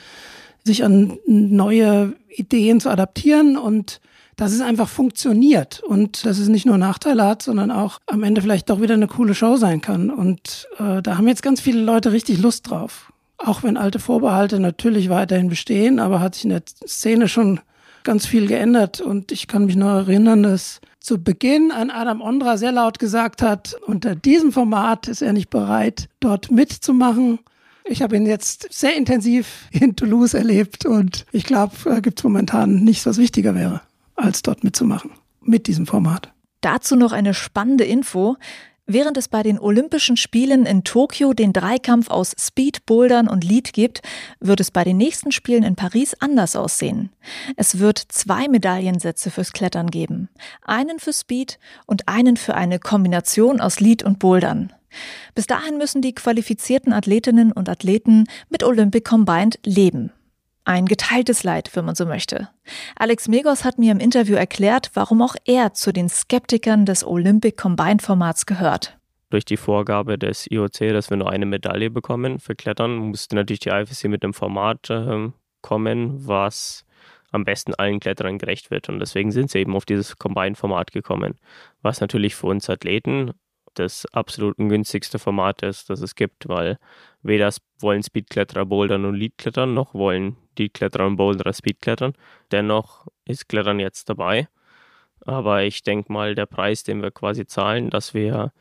sich 0.63 0.83
an 0.83 1.19
neue 1.27 2.15
Ideen 2.27 2.79
zu 2.79 2.89
adaptieren 2.89 3.55
und 3.55 4.01
dass 4.39 4.53
es 4.53 4.61
einfach 4.61 4.87
funktioniert 4.87 5.81
und 5.81 6.25
dass 6.25 6.39
es 6.39 6.47
nicht 6.47 6.65
nur 6.65 6.77
Nachteile 6.77 7.25
hat, 7.25 7.41
sondern 7.41 7.71
auch 7.71 7.99
am 8.07 8.23
Ende 8.23 8.41
vielleicht 8.41 8.69
doch 8.69 8.79
wieder 8.79 8.93
eine 8.93 9.07
coole 9.07 9.35
Show 9.35 9.57
sein 9.57 9.81
kann. 9.81 10.09
Und 10.09 10.65
äh, 10.79 11.01
da 11.01 11.17
haben 11.17 11.27
jetzt 11.27 11.43
ganz 11.43 11.59
viele 11.59 11.81
Leute 11.81 12.13
richtig 12.13 12.39
Lust 12.41 12.69
drauf. 12.69 13.11
Auch 13.37 13.63
wenn 13.63 13.75
alte 13.75 13.99
Vorbehalte 13.99 14.61
natürlich 14.61 15.09
weiterhin 15.09 15.49
bestehen, 15.49 15.99
aber 15.99 16.21
hat 16.21 16.35
sich 16.35 16.45
in 16.45 16.51
der 16.51 16.63
Szene 16.87 17.27
schon 17.27 17.59
ganz 18.05 18.25
viel 18.25 18.47
geändert. 18.47 19.01
Und 19.01 19.33
ich 19.33 19.47
kann 19.47 19.65
mich 19.65 19.75
noch 19.75 19.89
erinnern, 19.89 20.43
dass 20.43 20.79
zu 21.01 21.21
Beginn 21.21 21.71
ein 21.73 21.91
Adam 21.91 22.21
Ondra 22.21 22.55
sehr 22.55 22.71
laut 22.71 22.97
gesagt 22.97 23.41
hat, 23.41 23.75
unter 23.87 24.15
diesem 24.15 24.53
Format 24.53 25.09
ist 25.09 25.21
er 25.21 25.33
nicht 25.33 25.49
bereit, 25.49 26.07
dort 26.21 26.49
mitzumachen. 26.49 27.39
Ich 27.83 28.01
habe 28.01 28.15
ihn 28.15 28.25
jetzt 28.25 28.67
sehr 28.71 28.95
intensiv 28.95 29.67
in 29.71 29.97
Toulouse 29.97 30.33
erlebt 30.33 30.85
und 30.85 31.25
ich 31.33 31.43
glaube, 31.43 31.75
da 31.83 31.99
gibt 31.99 32.19
es 32.19 32.23
momentan 32.23 32.85
nichts, 32.85 33.05
was 33.05 33.17
wichtiger 33.17 33.53
wäre 33.53 33.81
als 34.23 34.41
dort 34.41 34.63
mitzumachen 34.63 35.11
mit 35.41 35.67
diesem 35.67 35.85
Format. 35.85 36.31
Dazu 36.61 36.95
noch 36.95 37.11
eine 37.11 37.33
spannende 37.33 37.85
Info. 37.85 38.35
Während 38.91 39.17
es 39.17 39.27
bei 39.27 39.43
den 39.43 39.59
Olympischen 39.59 40.17
Spielen 40.17 40.65
in 40.65 40.83
Tokio 40.83 41.33
den 41.33 41.53
Dreikampf 41.53 42.09
aus 42.09 42.35
Speed, 42.39 42.87
Bouldern 42.87 43.27
und 43.27 43.43
Lead 43.43 43.71
gibt, 43.71 44.01
wird 44.39 44.59
es 44.59 44.71
bei 44.71 44.83
den 44.83 44.97
nächsten 44.97 45.31
Spielen 45.31 45.61
in 45.61 45.75
Paris 45.75 46.15
anders 46.19 46.55
aussehen. 46.55 47.11
Es 47.55 47.77
wird 47.77 47.99
zwei 47.99 48.47
Medaillensätze 48.47 49.29
fürs 49.29 49.53
Klettern 49.53 49.91
geben. 49.91 50.27
Einen 50.63 50.97
für 50.97 51.13
Speed 51.13 51.59
und 51.85 52.07
einen 52.07 52.35
für 52.35 52.55
eine 52.55 52.79
Kombination 52.79 53.61
aus 53.61 53.79
Lead 53.79 54.01
und 54.01 54.17
Bouldern. 54.17 54.73
Bis 55.35 55.45
dahin 55.45 55.77
müssen 55.77 56.01
die 56.01 56.15
qualifizierten 56.15 56.91
Athletinnen 56.91 57.51
und 57.51 57.69
Athleten 57.69 58.25
mit 58.49 58.63
Olympic 58.63 59.07
Combined 59.07 59.59
leben. 59.63 60.11
Ein 60.69 60.85
geteiltes 60.85 61.43
Leid, 61.43 61.71
wenn 61.73 61.83
man 61.83 61.95
so 61.95 62.05
möchte. 62.05 62.47
Alex 62.95 63.27
Megos 63.27 63.65
hat 63.65 63.79
mir 63.79 63.91
im 63.91 63.99
Interview 63.99 64.35
erklärt, 64.35 64.91
warum 64.93 65.23
auch 65.23 65.35
er 65.45 65.73
zu 65.73 65.91
den 65.91 66.09
Skeptikern 66.09 66.85
des 66.85 67.03
Olympic 67.03 67.57
Combined 67.57 68.03
Formats 68.03 68.45
gehört. 68.45 68.95
Durch 69.31 69.45
die 69.45 69.57
Vorgabe 69.57 70.19
des 70.19 70.45
IOC, 70.45 70.89
dass 70.89 71.09
wir 71.09 71.17
nur 71.17 71.31
eine 71.31 71.47
Medaille 71.47 71.89
bekommen 71.89 72.37
für 72.37 72.53
Klettern, 72.53 72.97
musste 72.97 73.35
natürlich 73.35 73.61
die 73.61 73.69
IFSC 73.69 74.09
mit 74.09 74.21
dem 74.21 74.35
Format 74.35 74.91
äh, 74.91 75.31
kommen, 75.63 76.27
was 76.27 76.85
am 77.31 77.45
besten 77.45 77.73
allen 77.73 77.99
Kletterern 77.99 78.37
gerecht 78.37 78.69
wird. 78.69 78.89
Und 78.89 78.99
deswegen 78.99 79.31
sind 79.31 79.49
sie 79.49 79.61
eben 79.61 79.75
auf 79.75 79.85
dieses 79.85 80.17
Combined-Format 80.17 80.91
gekommen. 80.91 81.39
Was 81.81 81.99
natürlich 81.99 82.35
für 82.35 82.45
uns 82.45 82.69
Athleten 82.69 83.31
das 83.75 84.05
absolut 84.13 84.57
ungünstigste 84.57 85.19
Format 85.19 85.61
ist, 85.61 85.89
das 85.89 86.01
es 86.01 86.15
gibt, 86.15 86.47
weil 86.47 86.77
weder 87.21 87.53
wollen 87.79 88.03
Speedkletterer 88.03 88.65
bouldern 88.65 89.05
und 89.05 89.15
Leadklettern, 89.15 89.73
noch 89.73 89.93
wollen 89.93 90.37
Leadkletterer 90.57 91.07
und 91.07 91.15
Boulderer 91.15 91.53
Speedklettern. 91.53 92.13
Dennoch 92.51 93.07
ist 93.25 93.47
Klettern 93.49 93.79
jetzt 93.79 94.09
dabei. 94.09 94.47
Aber 95.25 95.63
ich 95.63 95.83
denke 95.83 96.11
mal, 96.11 96.35
der 96.35 96.45
Preis, 96.45 96.83
den 96.83 97.01
wir 97.01 97.11
quasi 97.11 97.45
zahlen, 97.45 97.89
dass 97.89 98.13
wir 98.13 98.51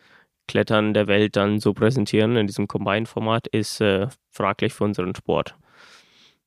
Klettern 0.49 0.95
der 0.95 1.07
Welt 1.07 1.37
dann 1.37 1.61
so 1.61 1.75
präsentieren 1.75 2.37
in 2.37 2.47
diesem 2.47 2.69
Combine-Format, 2.69 3.47
ist 3.49 3.81
äh, 3.81 4.09
fraglich 4.31 4.73
für 4.73 4.85
unseren 4.85 5.15
Sport. 5.15 5.55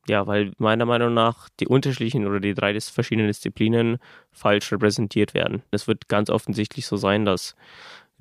Ja, 0.08 0.26
weil 0.26 0.52
meiner 0.58 0.84
Meinung 0.84 1.14
nach 1.14 1.48
die 1.60 1.68
unterschiedlichen 1.68 2.26
oder 2.26 2.40
die 2.40 2.54
drei 2.54 2.78
verschiedenen 2.80 3.28
Disziplinen 3.28 3.98
falsch 4.32 4.72
repräsentiert 4.72 5.32
werden. 5.32 5.62
Es 5.70 5.86
wird 5.86 6.08
ganz 6.08 6.28
offensichtlich 6.28 6.86
so 6.86 6.96
sein, 6.96 7.24
dass 7.24 7.54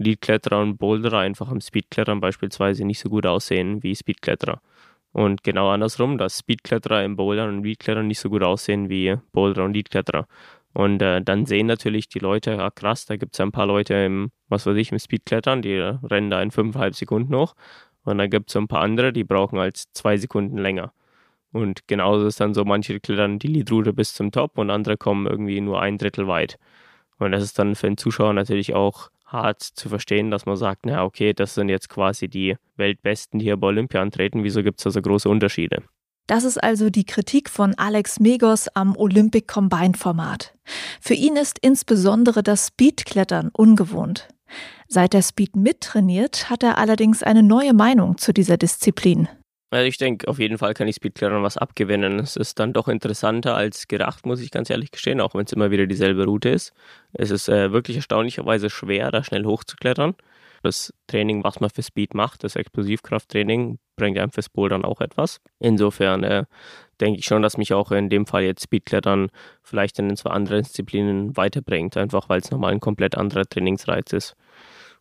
Leadkletterer 0.02 0.62
und 0.62 0.78
Boulderer 0.78 1.20
einfach 1.20 1.50
am 1.50 1.62
Speedklettern 1.62 2.20
beispielsweise 2.20 2.86
nicht 2.86 3.00
so 3.00 3.10
gut 3.10 3.26
aussehen 3.26 3.84
wie 3.84 3.96
Speedkletterer. 3.96 4.62
Und 5.14 5.44
genau 5.44 5.70
andersrum, 5.70 6.18
dass 6.18 6.40
Speedkletterer 6.40 7.04
im 7.04 7.16
Bouldern 7.18 7.50
und 7.50 7.64
Leadklettern 7.64 8.08
nicht 8.08 8.20
so 8.20 8.30
gut 8.30 8.44
aussehen 8.44 8.90
wie 8.90 9.18
Boulderer 9.34 9.66
und 9.66 9.74
Leadkletterer. 9.74 10.28
Und 10.74 11.02
äh, 11.02 11.22
dann 11.22 11.46
sehen 11.46 11.68
natürlich 11.68 12.08
die 12.08 12.20
Leute, 12.20 12.52
ja 12.52 12.70
krass, 12.72 13.06
da 13.06 13.18
gibt 13.18 13.36
es 13.36 13.42
ein 13.42 13.52
paar 13.52 13.66
Leute 13.66 13.94
im, 13.94 14.32
was 14.48 14.66
weiß 14.66 14.78
ich, 14.78 14.92
im 14.92 15.00
Speedklettern, 15.00 15.62
die 15.62 15.76
rennen 15.78 16.30
da 16.30 16.42
in 16.42 16.52
fünfeinhalb 16.52 16.96
Sekunden 16.96 17.36
hoch. 17.36 17.56
Und 18.04 18.18
dann 18.18 18.30
gibt 18.30 18.50
es 18.50 18.56
ein 18.56 18.68
paar 18.68 18.82
andere, 18.82 19.14
die 19.14 19.24
brauchen 19.26 19.60
als 19.60 19.92
zwei 19.94 20.18
Sekunden 20.18 20.58
länger. 20.58 20.94
Und 21.52 21.88
genauso 21.88 22.28
ist 22.28 22.40
dann 22.40 22.54
so, 22.54 22.64
manche 22.64 23.00
klettern 23.00 23.38
die 23.40 23.48
Leadroute 23.48 23.94
bis 23.94 24.14
zum 24.14 24.32
Top 24.32 24.58
und 24.58 24.70
andere 24.70 24.98
kommen 24.98 25.28
irgendwie 25.28 25.60
nur 25.62 25.82
ein 25.82 25.98
Drittel 25.98 26.28
weit. 26.28 26.58
Und 27.20 27.32
das 27.34 27.44
ist 27.44 27.60
dann 27.60 27.76
für 27.76 27.88
den 27.88 27.98
Zuschauer 27.98 28.34
natürlich 28.34 28.74
auch 28.74 29.10
hart 29.32 29.62
zu 29.62 29.90
verstehen, 29.90 30.32
dass 30.32 30.46
man 30.46 30.58
sagt, 30.58 30.86
na 30.86 31.04
okay, 31.04 31.34
das 31.34 31.56
sind 31.56 31.70
jetzt 31.70 31.90
quasi 31.90 32.28
die 32.28 32.56
Weltbesten, 32.76 33.40
die 33.40 33.46
hier 33.46 33.58
bei 33.58 33.68
Olympia 33.68 34.02
antreten. 34.02 34.44
Wieso 34.44 34.64
gibt 34.64 34.80
es 34.80 34.84
da 34.84 34.92
so 34.92 35.02
große 35.02 35.30
Unterschiede? 35.30 35.84
Das 36.28 36.44
ist 36.44 36.62
also 36.64 36.90
die 36.90 37.06
Kritik 37.06 37.50
von 37.50 37.74
Alex 37.78 38.20
Megos 38.20 38.68
am 38.70 38.96
Olympic 38.96 39.48
Combined 39.48 39.98
Format. 39.98 40.54
Für 41.02 41.14
ihn 41.14 41.36
ist 41.36 41.58
insbesondere 41.60 42.44
das 42.44 42.68
Speedklettern 42.68 43.50
ungewohnt. 43.54 44.30
Seit 44.88 45.14
er 45.14 45.22
Speed 45.22 45.56
mittrainiert, 45.56 46.50
hat 46.50 46.64
er 46.64 46.78
allerdings 46.78 47.24
eine 47.24 47.44
neue 47.44 47.74
Meinung 47.74 48.18
zu 48.18 48.34
dieser 48.34 48.58
Disziplin. 48.58 49.28
Also 49.74 49.86
ich 49.88 49.98
denke, 49.98 50.28
auf 50.28 50.38
jeden 50.38 50.58
Fall 50.58 50.74
kann 50.74 50.90
ich 50.90 50.98
Speedklettern 50.98 51.44
was 51.44 51.58
abgewinnen. 51.58 52.20
Es 52.20 52.36
ist 52.36 52.60
dann 52.60 52.74
doch 52.74 52.90
interessanter 52.90 53.56
als 53.56 53.88
gedacht, 53.88 54.26
muss 54.26 54.42
ich 54.42 54.52
ganz 54.52 54.70
ehrlich 54.70 54.92
gestehen, 54.92 55.22
auch 55.22 55.34
wenn 55.34 55.46
es 55.46 55.54
immer 55.54 55.72
wieder 55.72 55.88
dieselbe 55.88 56.26
Route 56.26 56.50
ist. 56.50 56.74
Es 57.14 57.32
ist 57.32 57.48
äh, 57.48 57.72
wirklich 57.72 57.96
erstaunlicherweise 57.96 58.70
schwer, 58.70 59.12
da 59.12 59.24
schnell 59.24 59.46
hochzuklettern. 59.46 60.16
Das 60.62 60.94
Training, 61.08 61.46
was 61.46 61.62
man 61.62 61.70
für 61.70 61.84
Speed 61.84 62.14
macht, 62.14 62.44
das 62.44 62.58
Explosivkrafttraining, 62.58 63.80
bringt 63.96 64.20
einem 64.20 64.32
fürs 64.32 64.50
Bouldern 64.50 64.84
auch 64.84 65.00
etwas. 65.00 65.40
Insofern 65.60 66.24
äh, 66.24 66.44
denke 67.00 67.20
ich 67.20 67.26
schon, 67.26 67.42
dass 67.42 67.58
mich 67.58 67.74
auch 67.74 67.92
in 67.92 68.10
dem 68.10 68.26
Fall 68.26 68.44
jetzt 68.44 68.64
Speedklettern 68.64 69.30
vielleicht 69.64 69.98
in 70.00 70.16
zwei 70.18 70.32
anderen 70.32 70.64
Disziplinen 70.64 71.38
weiterbringt, 71.38 71.96
einfach 71.96 72.28
weil 72.28 72.42
es 72.42 72.52
nochmal 72.52 72.74
ein 72.74 72.82
komplett 72.82 73.18
anderer 73.18 73.46
Trainingsreiz 73.46 74.12
ist. 74.12 74.36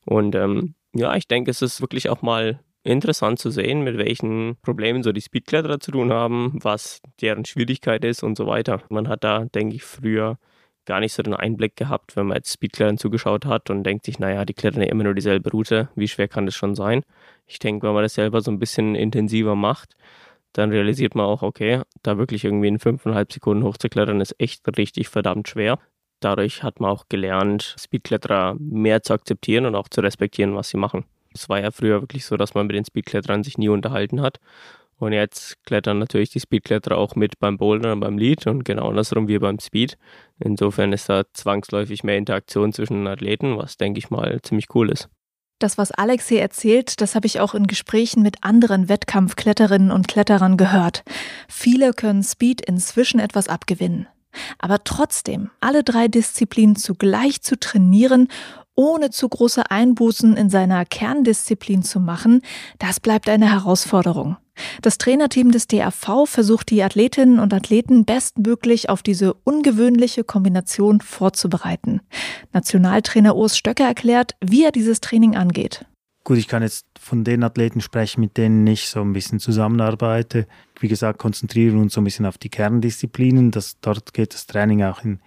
Und 0.06 0.36
ähm, 0.36 0.74
ja, 0.94 1.14
ich 1.16 1.26
denke, 1.26 1.50
es 1.50 1.60
ist 1.60 1.80
wirklich 1.80 2.08
auch 2.08 2.22
mal 2.22 2.60
interessant 2.82 3.38
zu 3.38 3.50
sehen, 3.50 3.82
mit 3.82 3.98
welchen 3.98 4.56
Problemen 4.62 5.02
so 5.02 5.12
die 5.12 5.20
Speedkletterer 5.20 5.80
zu 5.80 5.90
tun 5.92 6.12
haben, 6.12 6.58
was 6.62 7.00
deren 7.20 7.44
Schwierigkeit 7.44 8.04
ist 8.04 8.22
und 8.22 8.36
so 8.36 8.46
weiter. 8.46 8.82
Man 8.88 9.08
hat 9.08 9.24
da, 9.24 9.44
denke 9.44 9.76
ich, 9.76 9.84
früher 9.84 10.38
gar 10.86 11.00
nicht 11.00 11.12
so 11.12 11.22
den 11.22 11.34
Einblick 11.34 11.76
gehabt, 11.76 12.16
wenn 12.16 12.26
man 12.26 12.38
jetzt 12.38 12.52
Speedklettern 12.52 12.98
zugeschaut 12.98 13.44
hat 13.44 13.70
und 13.70 13.84
denkt 13.84 14.06
sich, 14.06 14.18
naja, 14.18 14.44
die 14.44 14.54
klettern 14.54 14.82
ja 14.82 14.88
immer 14.88 15.04
nur 15.04 15.14
dieselbe 15.14 15.50
Route, 15.50 15.88
wie 15.94 16.08
schwer 16.08 16.26
kann 16.26 16.46
das 16.46 16.56
schon 16.56 16.74
sein? 16.74 17.02
Ich 17.46 17.58
denke, 17.58 17.86
wenn 17.86 17.94
man 17.94 18.02
das 18.02 18.14
selber 18.14 18.40
so 18.40 18.50
ein 18.50 18.58
bisschen 18.58 18.94
intensiver 18.94 19.54
macht, 19.54 19.96
dann 20.52 20.70
realisiert 20.70 21.14
man 21.14 21.26
auch, 21.26 21.42
okay, 21.42 21.82
da 22.02 22.18
wirklich 22.18 22.44
irgendwie 22.44 22.68
in 22.68 22.78
fünfeinhalb 22.78 23.32
Sekunden 23.32 23.62
hochzuklettern 23.62 24.20
ist 24.20 24.34
echt 24.40 24.66
richtig 24.76 25.08
verdammt 25.08 25.48
schwer. 25.48 25.78
Dadurch 26.18 26.62
hat 26.62 26.80
man 26.80 26.90
auch 26.90 27.08
gelernt, 27.08 27.76
Speedkletterer 27.78 28.56
mehr 28.58 29.02
zu 29.02 29.12
akzeptieren 29.14 29.66
und 29.66 29.74
auch 29.74 29.88
zu 29.88 30.00
respektieren, 30.00 30.54
was 30.56 30.70
sie 30.70 30.76
machen. 30.76 31.04
Es 31.34 31.48
war 31.48 31.60
ja 31.60 31.70
früher 31.70 32.00
wirklich 32.00 32.24
so, 32.24 32.36
dass 32.36 32.54
man 32.54 32.66
mit 32.66 32.76
den 32.76 32.84
Speedkletterern 32.84 33.42
sich 33.42 33.58
nie 33.58 33.68
unterhalten 33.68 34.20
hat. 34.20 34.38
Und 35.00 35.14
jetzt 35.14 35.64
klettern 35.64 35.98
natürlich 35.98 36.28
die 36.28 36.40
Speedkletterer 36.40 36.98
auch 36.98 37.16
mit 37.16 37.38
beim 37.38 37.56
Bouldern 37.56 38.00
beim 38.00 38.18
Lead 38.18 38.46
und 38.46 38.64
genau 38.64 38.90
andersrum 38.90 39.28
wie 39.28 39.38
beim 39.38 39.58
Speed. 39.58 39.96
Insofern 40.38 40.92
ist 40.92 41.08
da 41.08 41.22
zwangsläufig 41.32 42.04
mehr 42.04 42.18
Interaktion 42.18 42.74
zwischen 42.74 43.04
den 43.04 43.06
Athleten, 43.06 43.56
was 43.56 43.78
denke 43.78 43.98
ich 43.98 44.10
mal 44.10 44.40
ziemlich 44.42 44.66
cool 44.74 44.90
ist. 44.90 45.08
Das, 45.58 45.78
was 45.78 45.90
Alex 45.90 46.28
hier 46.28 46.42
erzählt, 46.42 47.00
das 47.00 47.14
habe 47.14 47.26
ich 47.26 47.40
auch 47.40 47.54
in 47.54 47.66
Gesprächen 47.66 48.22
mit 48.22 48.42
anderen 48.42 48.88
Wettkampfkletterinnen 48.88 49.90
und 49.90 50.08
Kletterern 50.08 50.58
gehört. 50.58 51.02
Viele 51.48 51.92
können 51.92 52.22
Speed 52.22 52.62
inzwischen 52.62 53.20
etwas 53.20 53.48
abgewinnen. 53.48 54.06
Aber 54.58 54.84
trotzdem, 54.84 55.50
alle 55.60 55.82
drei 55.82 56.08
Disziplinen 56.08 56.76
zugleich 56.76 57.42
zu 57.42 57.58
trainieren 57.58 58.28
ohne 58.80 59.10
zu 59.10 59.28
große 59.28 59.70
Einbußen 59.70 60.38
in 60.38 60.48
seiner 60.48 60.86
Kerndisziplin 60.86 61.82
zu 61.82 62.00
machen, 62.00 62.40
das 62.78 62.98
bleibt 62.98 63.28
eine 63.28 63.52
Herausforderung. 63.52 64.38
Das 64.80 64.96
Trainerteam 64.96 65.50
des 65.50 65.66
DAV 65.66 66.24
versucht 66.24 66.70
die 66.70 66.82
Athletinnen 66.82 67.40
und 67.40 67.52
Athleten 67.52 68.06
bestmöglich 68.06 68.88
auf 68.88 69.02
diese 69.02 69.34
ungewöhnliche 69.34 70.24
Kombination 70.24 71.02
vorzubereiten. 71.02 72.00
Nationaltrainer 72.54 73.36
Urs 73.36 73.58
Stöcker 73.58 73.84
erklärt, 73.84 74.34
wie 74.42 74.64
er 74.64 74.72
dieses 74.72 75.02
Training 75.02 75.36
angeht. 75.36 75.84
Gut, 76.24 76.38
ich 76.38 76.48
kann 76.48 76.62
jetzt 76.62 76.86
von 76.98 77.22
den 77.22 77.44
Athleten 77.44 77.82
sprechen, 77.82 78.22
mit 78.22 78.38
denen 78.38 78.66
ich 78.66 78.88
so 78.88 79.02
ein 79.02 79.12
bisschen 79.12 79.40
zusammenarbeite. 79.40 80.46
Wie 80.78 80.88
gesagt, 80.88 81.18
konzentrieren 81.18 81.74
wir 81.74 81.82
uns 81.82 81.92
so 81.92 82.00
ein 82.00 82.04
bisschen 82.04 82.24
auf 82.24 82.38
die 82.38 82.48
Kerndisziplinen. 82.48 83.50
Das, 83.50 83.78
dort 83.80 84.14
geht 84.14 84.32
das 84.32 84.46
Training 84.46 84.82
auch 84.82 85.04
in, 85.04 85.20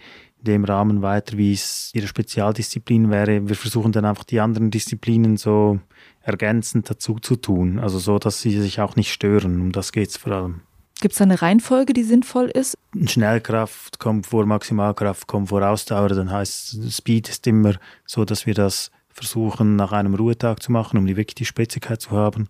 dem 0.43 0.65
Rahmen 0.65 1.01
weiter, 1.01 1.37
wie 1.37 1.53
es 1.53 1.91
ihre 1.93 2.07
Spezialdisziplin 2.07 3.09
wäre. 3.09 3.47
Wir 3.47 3.55
versuchen 3.55 3.91
dann 3.91 4.05
einfach 4.05 4.23
die 4.23 4.39
anderen 4.39 4.71
Disziplinen 4.71 5.37
so 5.37 5.79
ergänzend 6.21 6.89
dazu 6.89 7.15
zu 7.19 7.35
tun, 7.35 7.79
also 7.79 7.99
so, 7.99 8.19
dass 8.19 8.41
sie 8.41 8.59
sich 8.59 8.79
auch 8.79 8.95
nicht 8.95 9.11
stören. 9.11 9.61
Um 9.61 9.71
das 9.71 9.91
geht 9.91 10.09
es 10.09 10.17
vor 10.17 10.33
allem. 10.33 10.61
Gibt 11.01 11.15
es 11.15 11.21
eine 11.21 11.41
Reihenfolge, 11.41 11.93
die 11.93 12.03
sinnvoll 12.03 12.45
ist? 12.45 12.77
Schnellkraft 13.05 13.99
kommt 13.99 14.27
vor 14.27 14.45
Maximalkraft, 14.45 15.27
kommt 15.27 15.49
vor 15.49 15.67
Ausdauer. 15.67 16.09
Dann 16.09 16.31
heißt 16.31 16.91
Speed 16.91 17.29
ist 17.29 17.47
immer 17.47 17.75
so, 18.05 18.23
dass 18.23 18.45
wir 18.45 18.53
das 18.53 18.91
versuchen 19.09 19.75
nach 19.75 19.91
einem 19.91 20.15
Ruhetag 20.15 20.61
zu 20.61 20.71
machen, 20.71 20.97
um 20.97 21.05
die 21.05 21.17
wirklich 21.17 21.35
die 21.35 21.45
Spritzigkeit 21.45 22.01
zu 22.01 22.11
haben 22.11 22.47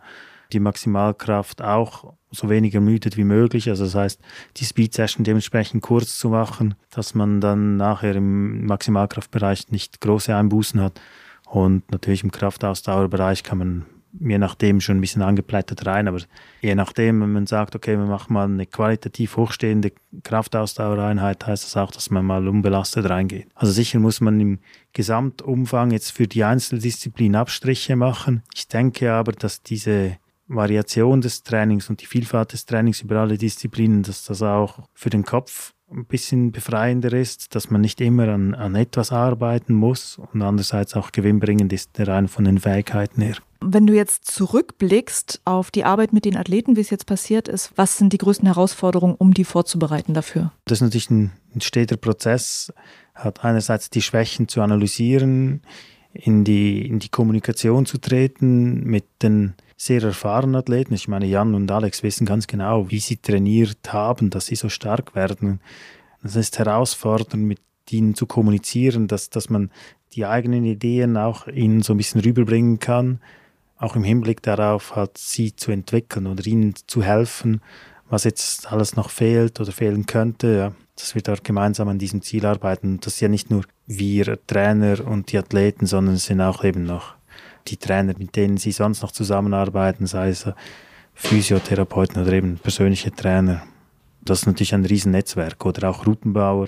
die 0.53 0.59
Maximalkraft 0.59 1.62
auch 1.62 2.13
so 2.33 2.49
wenig 2.49 2.73
ermüdet 2.75 3.15
wie 3.17 3.23
möglich. 3.23 3.69
Also 3.69 3.85
das 3.85 3.95
heißt, 3.95 4.21
die 4.57 4.65
Speed 4.65 4.93
Session 4.93 5.23
dementsprechend 5.23 5.81
kurz 5.81 6.17
zu 6.17 6.29
machen, 6.29 6.75
dass 6.89 7.15
man 7.15 7.39
dann 7.41 7.77
nachher 7.77 8.15
im 8.15 8.65
Maximalkraftbereich 8.65 9.69
nicht 9.71 10.01
große 10.01 10.35
Einbußen 10.35 10.81
hat. 10.81 10.99
Und 11.49 11.89
natürlich 11.91 12.23
im 12.23 12.31
Kraftausdauerbereich 12.31 13.43
kann 13.43 13.57
man 13.59 13.85
je 14.19 14.37
nachdem 14.37 14.79
schon 14.79 14.98
ein 14.98 15.01
bisschen 15.01 15.22
angeplättet 15.22 15.85
rein, 15.85 16.07
aber 16.07 16.19
je 16.61 16.75
nachdem, 16.75 17.22
wenn 17.22 17.31
man 17.31 17.48
sagt, 17.48 17.75
okay, 17.75 17.98
wir 17.98 18.05
machen 18.05 18.33
mal 18.33 18.46
eine 18.46 18.65
qualitativ 18.65 19.37
hochstehende 19.37 19.91
Kraftausdauereinheit, 20.24 21.46
heißt 21.46 21.63
das 21.63 21.77
auch, 21.77 21.91
dass 21.91 22.09
man 22.09 22.25
mal 22.25 22.48
unbelastet 22.48 23.09
reingeht. 23.09 23.48
Also 23.55 23.74
sicher 23.74 24.00
muss 24.00 24.22
man 24.22 24.39
im 24.39 24.59
Gesamtumfang 24.93 25.91
jetzt 25.91 26.11
für 26.11 26.27
die 26.27 26.43
Einzeldisziplin 26.43 27.35
Abstriche 27.35 27.96
machen. 27.96 28.43
Ich 28.53 28.67
denke 28.67 29.11
aber, 29.11 29.31
dass 29.31 29.63
diese 29.63 30.17
Variation 30.55 31.22
des 31.22 31.44
Trainings 31.44 31.89
und 31.89 32.01
die 32.01 32.05
Vielfalt 32.05 32.53
des 32.53 32.66
Trainings 32.66 33.01
über 33.01 33.20
alle 33.20 33.37
Disziplinen, 33.37 34.03
dass 34.03 34.25
das 34.25 34.42
auch 34.42 34.79
für 34.94 35.09
den 35.09 35.24
Kopf 35.24 35.74
ein 35.92 36.05
bisschen 36.05 36.51
befreiender 36.51 37.13
ist, 37.13 37.55
dass 37.55 37.70
man 37.70 37.81
nicht 37.81 38.01
immer 38.01 38.27
an, 38.27 38.55
an 38.55 38.75
etwas 38.75 39.11
arbeiten 39.11 39.74
muss 39.74 40.18
und 40.18 40.42
andererseits 40.42 40.96
auch 40.96 41.11
gewinnbringend 41.11 41.72
ist 41.72 41.98
der 41.98 42.07
rein 42.07 42.27
von 42.27 42.46
den 42.46 42.59
Fähigkeiten 42.59 43.22
her. 43.22 43.35
Wenn 43.61 43.87
du 43.87 43.94
jetzt 43.94 44.25
zurückblickst 44.25 45.42
auf 45.46 45.72
die 45.72 45.85
Arbeit 45.85 46.11
mit 46.11 46.25
den 46.25 46.35
Athleten, 46.35 46.75
wie 46.75 46.81
es 46.81 46.89
jetzt 46.89 47.05
passiert 47.05 47.48
ist, 47.48 47.72
was 47.75 47.98
sind 47.98 48.11
die 48.11 48.18
größten 48.18 48.48
Herausforderungen, 48.48 49.16
um 49.16 49.33
die 49.33 49.46
vorzubereiten 49.46 50.13
dafür? 50.13 50.51
Das 50.66 50.79
ist 50.79 50.81
natürlich 50.81 51.09
ein, 51.09 51.31
ein 51.55 51.61
steter 51.61 51.96
Prozess, 51.96 52.74
hat 53.13 53.46
einerseits 53.46 53.89
die 53.89 54.01
Schwächen 54.01 54.48
zu 54.48 54.61
analysieren, 54.61 55.61
in 56.13 56.44
die, 56.44 56.85
in 56.85 57.00
die 57.00 57.09
Kommunikation 57.09 57.85
zu 57.85 57.98
treten 58.00 58.83
mit 58.83 59.05
den 59.22 59.53
sehr 59.85 60.03
erfahrenen 60.03 60.55
Athleten. 60.55 60.93
Ich 60.93 61.07
meine, 61.07 61.25
Jan 61.25 61.55
und 61.55 61.69
Alex 61.72 62.03
wissen 62.03 62.25
ganz 62.25 62.48
genau, 62.48 62.89
wie 62.89 63.00
sie 63.00 63.17
trainiert 63.17 63.91
haben, 63.91 64.29
dass 64.29 64.48
sie 64.48 64.55
so 64.55 64.69
stark 64.69 65.15
werden. 65.15 65.59
Es 66.24 66.35
ist 66.35 66.59
herausfordernd, 66.59 67.43
mit 67.43 67.59
ihnen 67.89 68.15
zu 68.15 68.25
kommunizieren, 68.25 69.07
dass, 69.07 69.29
dass 69.29 69.50
man 69.50 69.72
die 70.13 70.25
eigenen 70.25 70.63
Ideen 70.65 71.17
auch 71.17 71.48
ihnen 71.48 71.81
so 71.81 71.93
ein 71.93 71.98
bisschen 71.98 72.22
rüberbringen 72.22 72.79
kann, 72.79 73.19
auch 73.77 73.96
im 73.96 74.03
Hinblick 74.03 74.41
darauf, 74.41 74.96
halt 74.96 75.17
sie 75.17 75.55
zu 75.55 75.72
entwickeln 75.72 76.27
oder 76.27 76.46
ihnen 76.46 76.75
zu 76.87 77.03
helfen, 77.03 77.61
was 78.09 78.24
jetzt 78.24 78.72
alles 78.72 78.96
noch 78.96 79.09
fehlt 79.09 79.59
oder 79.59 79.72
fehlen 79.72 80.05
könnte. 80.05 80.55
Ja 80.55 80.72
dass 80.96 81.15
wir 81.15 81.22
dort 81.22 81.43
gemeinsam 81.43 81.87
an 81.87 82.00
diesem 82.00 82.22
Ziel 82.22 82.46
arbeiten. 82.46 83.00
Das 83.00 83.17
sind 83.17 83.25
ja 83.27 83.29
nicht 83.29 83.50
nur 83.50 83.63
wir 83.87 84.37
Trainer 84.46 85.05
und 85.05 85.31
die 85.31 85.37
Athleten, 85.37 85.85
sondern 85.85 86.15
es 86.15 86.25
sind 86.25 86.41
auch 86.41 86.63
eben 86.63 86.85
noch 86.85 87.15
die 87.67 87.77
Trainer, 87.77 88.13
mit 88.17 88.35
denen 88.35 88.57
sie 88.57 88.71
sonst 88.71 89.01
noch 89.01 89.11
zusammenarbeiten, 89.11 90.05
sei 90.07 90.29
es 90.29 90.47
Physiotherapeuten 91.13 92.21
oder 92.21 92.33
eben 92.33 92.57
persönliche 92.57 93.11
Trainer. 93.11 93.63
Das 94.21 94.39
ist 94.39 94.45
natürlich 94.47 94.73
ein 94.73 94.85
Riesennetzwerk. 94.85 95.65
Oder 95.65 95.89
auch 95.89 96.05
Routenbauer. 96.05 96.67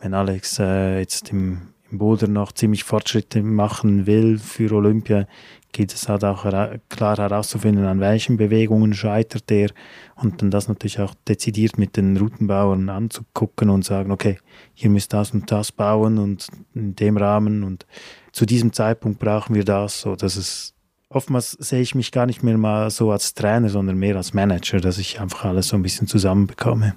Wenn 0.00 0.14
Alex 0.14 0.58
äh, 0.58 0.98
jetzt 0.98 1.30
im, 1.30 1.68
im 1.81 1.81
Boulder 1.98 2.28
noch 2.28 2.52
ziemlich 2.52 2.84
Fortschritte 2.84 3.42
machen 3.42 4.06
will 4.06 4.38
für 4.38 4.72
Olympia, 4.72 5.26
geht 5.72 5.92
es 5.94 6.08
halt 6.08 6.24
auch 6.24 6.44
klar 6.88 7.16
herauszufinden, 7.16 7.84
an 7.84 8.00
welchen 8.00 8.36
Bewegungen 8.36 8.92
scheitert 8.92 9.50
er 9.50 9.70
und 10.16 10.42
dann 10.42 10.50
das 10.50 10.68
natürlich 10.68 11.00
auch 11.00 11.14
dezidiert 11.26 11.78
mit 11.78 11.96
den 11.96 12.16
Routenbauern 12.16 12.88
anzugucken 12.88 13.70
und 13.70 13.84
sagen, 13.84 14.10
okay, 14.10 14.38
hier 14.74 14.90
müsst 14.90 15.12
das 15.12 15.32
und 15.32 15.50
das 15.50 15.72
bauen 15.72 16.18
und 16.18 16.46
in 16.74 16.94
dem 16.94 17.16
Rahmen 17.16 17.62
und 17.62 17.86
zu 18.32 18.46
diesem 18.46 18.72
Zeitpunkt 18.72 19.18
brauchen 19.18 19.54
wir 19.54 19.64
das, 19.64 20.00
so 20.02 20.14
dass 20.14 20.36
es 20.36 20.74
oftmals 21.08 21.52
sehe 21.52 21.80
ich 21.80 21.94
mich 21.94 22.12
gar 22.12 22.26
nicht 22.26 22.42
mehr 22.42 22.58
mal 22.58 22.90
so 22.90 23.10
als 23.10 23.34
Trainer, 23.34 23.68
sondern 23.68 23.96
mehr 23.96 24.16
als 24.16 24.34
Manager, 24.34 24.80
dass 24.80 24.98
ich 24.98 25.20
einfach 25.20 25.44
alles 25.44 25.68
so 25.68 25.76
ein 25.76 25.82
bisschen 25.82 26.06
zusammenbekomme. 26.06 26.96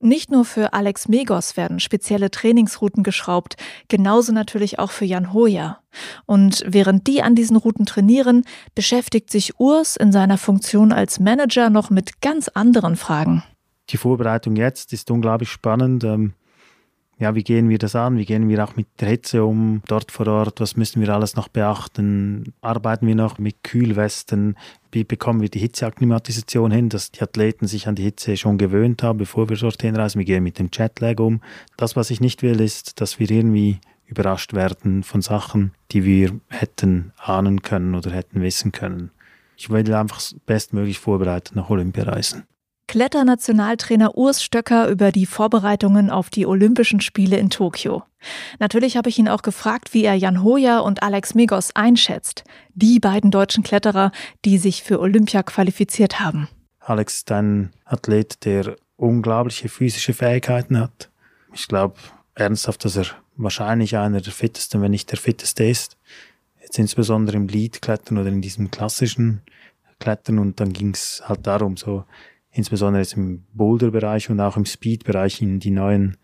Nicht 0.00 0.30
nur 0.30 0.44
für 0.44 0.72
Alex 0.72 1.08
Megos 1.08 1.56
werden 1.56 1.80
spezielle 1.80 2.30
Trainingsrouten 2.30 3.02
geschraubt, 3.02 3.56
genauso 3.88 4.32
natürlich 4.32 4.78
auch 4.78 4.90
für 4.90 5.04
Jan 5.04 5.32
Hoja. 5.32 5.80
Und 6.26 6.62
während 6.66 7.06
die 7.06 7.22
an 7.22 7.34
diesen 7.34 7.56
Routen 7.56 7.86
trainieren, 7.86 8.44
beschäftigt 8.74 9.30
sich 9.30 9.58
Urs 9.58 9.96
in 9.96 10.12
seiner 10.12 10.38
Funktion 10.38 10.92
als 10.92 11.18
Manager 11.18 11.70
noch 11.70 11.90
mit 11.90 12.20
ganz 12.20 12.48
anderen 12.48 12.96
Fragen. 12.96 13.42
Die 13.90 13.96
Vorbereitung 13.96 14.56
jetzt 14.56 14.92
ist 14.92 15.10
unglaublich 15.10 15.48
spannend. 15.48 16.04
Ja, 17.18 17.34
wie 17.34 17.42
gehen 17.42 17.70
wir 17.70 17.78
das 17.78 17.96
an? 17.96 18.18
Wie 18.18 18.26
gehen 18.26 18.46
wir 18.46 18.62
auch 18.62 18.76
mit 18.76 18.88
der 19.00 19.08
Hitze 19.08 19.42
um 19.42 19.80
dort 19.88 20.12
vor 20.12 20.26
Ort? 20.26 20.60
Was 20.60 20.76
müssen 20.76 21.00
wir 21.00 21.08
alles 21.08 21.34
noch 21.34 21.48
beachten? 21.48 22.52
Arbeiten 22.60 23.06
wir 23.06 23.14
noch 23.14 23.38
mit 23.38 23.64
Kühlwesten? 23.64 24.58
Wie 24.92 25.02
bekommen 25.02 25.40
wir 25.40 25.48
die 25.48 25.60
Hitzeakklimatisation 25.60 26.70
hin, 26.70 26.90
dass 26.90 27.12
die 27.12 27.22
Athleten 27.22 27.66
sich 27.66 27.88
an 27.88 27.94
die 27.94 28.02
Hitze 28.02 28.36
schon 28.36 28.58
gewöhnt 28.58 29.02
haben, 29.02 29.18
bevor 29.18 29.48
wir 29.48 29.56
dorthin 29.56 29.96
reisen? 29.96 30.20
Wie 30.20 30.26
gehen 30.26 30.36
wir 30.36 30.40
mit 30.42 30.58
dem 30.58 30.68
Jetlag 30.70 31.18
um? 31.18 31.40
Das, 31.78 31.96
was 31.96 32.10
ich 32.10 32.20
nicht 32.20 32.42
will, 32.42 32.60
ist, 32.60 33.00
dass 33.00 33.18
wir 33.18 33.30
irgendwie 33.30 33.78
überrascht 34.04 34.52
werden 34.52 35.02
von 35.02 35.22
Sachen, 35.22 35.72
die 35.92 36.04
wir 36.04 36.38
hätten 36.48 37.12
ahnen 37.16 37.62
können 37.62 37.94
oder 37.94 38.10
hätten 38.10 38.42
wissen 38.42 38.72
können. 38.72 39.10
ich 39.56 39.70
will 39.70 39.92
einfach 39.94 40.20
bestmöglich 40.44 40.98
vorbereitet 40.98 41.56
nach 41.56 41.70
Olympia 41.70 42.04
reisen. 42.04 42.44
Kletternationaltrainer 42.88 44.16
Urs 44.16 44.42
Stöcker 44.42 44.88
über 44.88 45.10
die 45.12 45.26
Vorbereitungen 45.26 46.10
auf 46.10 46.30
die 46.30 46.46
Olympischen 46.46 47.00
Spiele 47.00 47.36
in 47.36 47.50
Tokio. 47.50 48.04
Natürlich 48.58 48.96
habe 48.96 49.08
ich 49.08 49.18
ihn 49.18 49.28
auch 49.28 49.42
gefragt, 49.42 49.92
wie 49.92 50.04
er 50.04 50.14
Jan 50.14 50.42
Hoja 50.42 50.78
und 50.80 51.02
Alex 51.02 51.34
Megos 51.34 51.74
einschätzt, 51.74 52.44
die 52.74 53.00
beiden 53.00 53.30
deutschen 53.30 53.62
Kletterer, 53.62 54.12
die 54.44 54.58
sich 54.58 54.82
für 54.82 55.00
Olympia 55.00 55.42
qualifiziert 55.42 56.20
haben. 56.20 56.48
Alex 56.80 57.16
ist 57.16 57.32
ein 57.32 57.72
Athlet, 57.84 58.44
der 58.44 58.76
unglaubliche 58.96 59.68
physische 59.68 60.14
Fähigkeiten 60.14 60.78
hat. 60.78 61.10
Ich 61.52 61.68
glaube 61.68 61.96
ernsthaft, 62.34 62.84
dass 62.84 62.96
er 62.96 63.06
wahrscheinlich 63.36 63.96
einer 63.96 64.20
der 64.20 64.32
fittesten, 64.32 64.80
wenn 64.82 64.92
nicht 64.92 65.10
der 65.10 65.18
fitteste 65.18 65.64
ist. 65.64 65.96
Jetzt 66.62 66.78
insbesondere 66.78 67.36
im 67.36 67.48
Lead-Klettern 67.48 68.18
oder 68.18 68.28
in 68.28 68.42
diesem 68.42 68.70
klassischen 68.70 69.42
Klettern 69.98 70.38
und 70.38 70.60
dann 70.60 70.72
ging 70.72 70.90
es 70.90 71.22
halt 71.26 71.46
darum, 71.46 71.76
so 71.76 72.04
insbesondere 72.56 73.02
jetzt 73.02 73.16
im 73.16 73.44
Boulder-Bereich 73.52 74.30
und 74.30 74.40
auch 74.40 74.56
im 74.56 74.64
Speed-Bereich 74.64 75.42
ihnen 75.42 75.60
die 75.60 75.70
neuen 75.70 76.16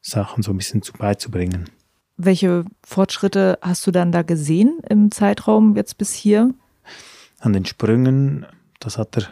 Sachen 0.00 0.42
so 0.42 0.52
ein 0.52 0.56
bisschen 0.56 0.82
zu 0.82 0.92
beizubringen. 0.92 1.68
Welche 2.16 2.64
Fortschritte 2.84 3.58
hast 3.60 3.86
du 3.86 3.90
dann 3.90 4.12
da 4.12 4.22
gesehen 4.22 4.78
im 4.88 5.10
Zeitraum 5.10 5.74
jetzt 5.76 5.98
bis 5.98 6.14
hier? 6.14 6.54
An 7.40 7.52
den 7.52 7.64
Sprüngen, 7.64 8.46
das 8.78 8.98
hat 8.98 9.16
er 9.16 9.28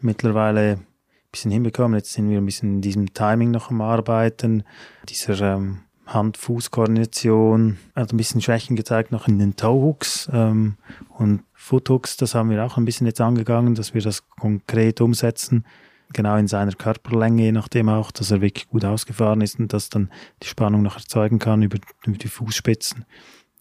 mittlerweile 0.00 0.72
ein 0.72 0.86
bisschen 1.30 1.50
hinbekommen. 1.50 1.98
Jetzt 1.98 2.12
sind 2.12 2.28
wir 2.30 2.38
ein 2.38 2.46
bisschen 2.46 2.76
in 2.76 2.80
diesem 2.80 3.14
Timing 3.14 3.50
noch 3.50 3.70
am 3.70 3.80
Arbeiten, 3.82 4.64
dieser 5.08 5.56
ähm, 5.56 5.80
Hand-Fuß-Koordination. 6.06 7.78
Hat 7.94 8.12
ein 8.12 8.16
bisschen 8.16 8.40
Schwächen 8.40 8.74
gezeigt 8.74 9.12
noch 9.12 9.28
in 9.28 9.38
den 9.38 9.56
Toe-Hooks 9.56 10.30
ähm, 10.32 10.76
und 11.18 11.42
Foot-Hooks. 11.52 12.16
Das 12.16 12.34
haben 12.34 12.50
wir 12.50 12.64
auch 12.64 12.78
ein 12.78 12.86
bisschen 12.86 13.06
jetzt 13.06 13.20
angegangen, 13.20 13.74
dass 13.74 13.94
wir 13.94 14.00
das 14.00 14.28
konkret 14.28 15.00
umsetzen 15.00 15.64
genau 16.12 16.36
in 16.36 16.48
seiner 16.48 16.72
Körperlänge, 16.72 17.42
je 17.42 17.52
nachdem 17.52 17.88
auch, 17.88 18.10
dass 18.10 18.30
er 18.30 18.40
wirklich 18.40 18.68
gut 18.68 18.84
ausgefahren 18.84 19.40
ist 19.40 19.58
und 19.58 19.72
dass 19.72 19.88
dann 19.88 20.10
die 20.42 20.48
Spannung 20.48 20.82
noch 20.82 20.96
erzeugen 20.96 21.38
kann 21.38 21.62
über, 21.62 21.78
über 22.04 22.18
die 22.18 22.28
Fußspitzen. 22.28 23.04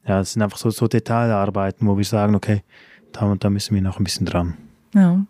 Ja, 0.05 0.21
es 0.21 0.33
sind 0.33 0.41
einfach 0.41 0.57
so, 0.57 0.69
so 0.69 0.87
Detailarbeiten, 0.87 1.87
wo 1.87 1.97
wir 1.97 2.05
sagen, 2.05 2.35
okay, 2.35 2.63
da, 3.11 3.35
da 3.35 3.49
müssen 3.49 3.75
wir 3.75 3.81
noch 3.81 3.99
ein 3.99 4.03
bisschen 4.03 4.25
dran. 4.25 4.57
Ja. 4.93 5.23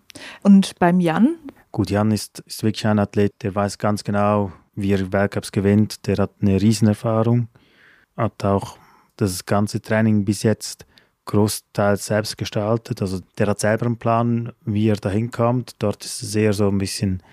Und 0.43 0.77
beim 0.79 0.99
Jan? 0.99 1.35
Gut, 1.71 1.89
Jan 1.89 2.11
ist, 2.11 2.39
ist 2.39 2.63
wirklich 2.63 2.87
ein 2.87 2.99
Athlet, 2.99 3.33
der 3.41 3.53
weiß 3.53 3.77
ganz 3.77 4.03
genau, 4.03 4.51
wie 4.75 4.93
er 4.93 5.11
Weltcups 5.11 5.51
gewinnt. 5.51 6.07
Der 6.07 6.17
hat 6.17 6.31
eine 6.41 6.61
Riesenerfahrung, 6.61 7.47
hat 8.15 8.43
auch 8.43 8.77
das 9.17 9.45
ganze 9.45 9.81
Training 9.81 10.25
bis 10.25 10.43
jetzt 10.43 10.85
großteils 11.29 12.07
selbst 12.07 12.37
gestaltet. 12.37 13.01
Also 13.01 13.19
der 13.37 13.47
hat 13.47 13.59
selber 13.59 13.85
einen 13.85 13.97
Plan, 13.97 14.51
wie 14.65 14.89
er 14.89 14.95
dahin 14.95 15.31
kommt. 15.31 15.75
Dort 15.79 16.03
ist 16.03 16.23
es 16.23 16.35
eher 16.35 16.53
so 16.53 16.67
ein 16.67 16.79
bisschen 16.79 17.23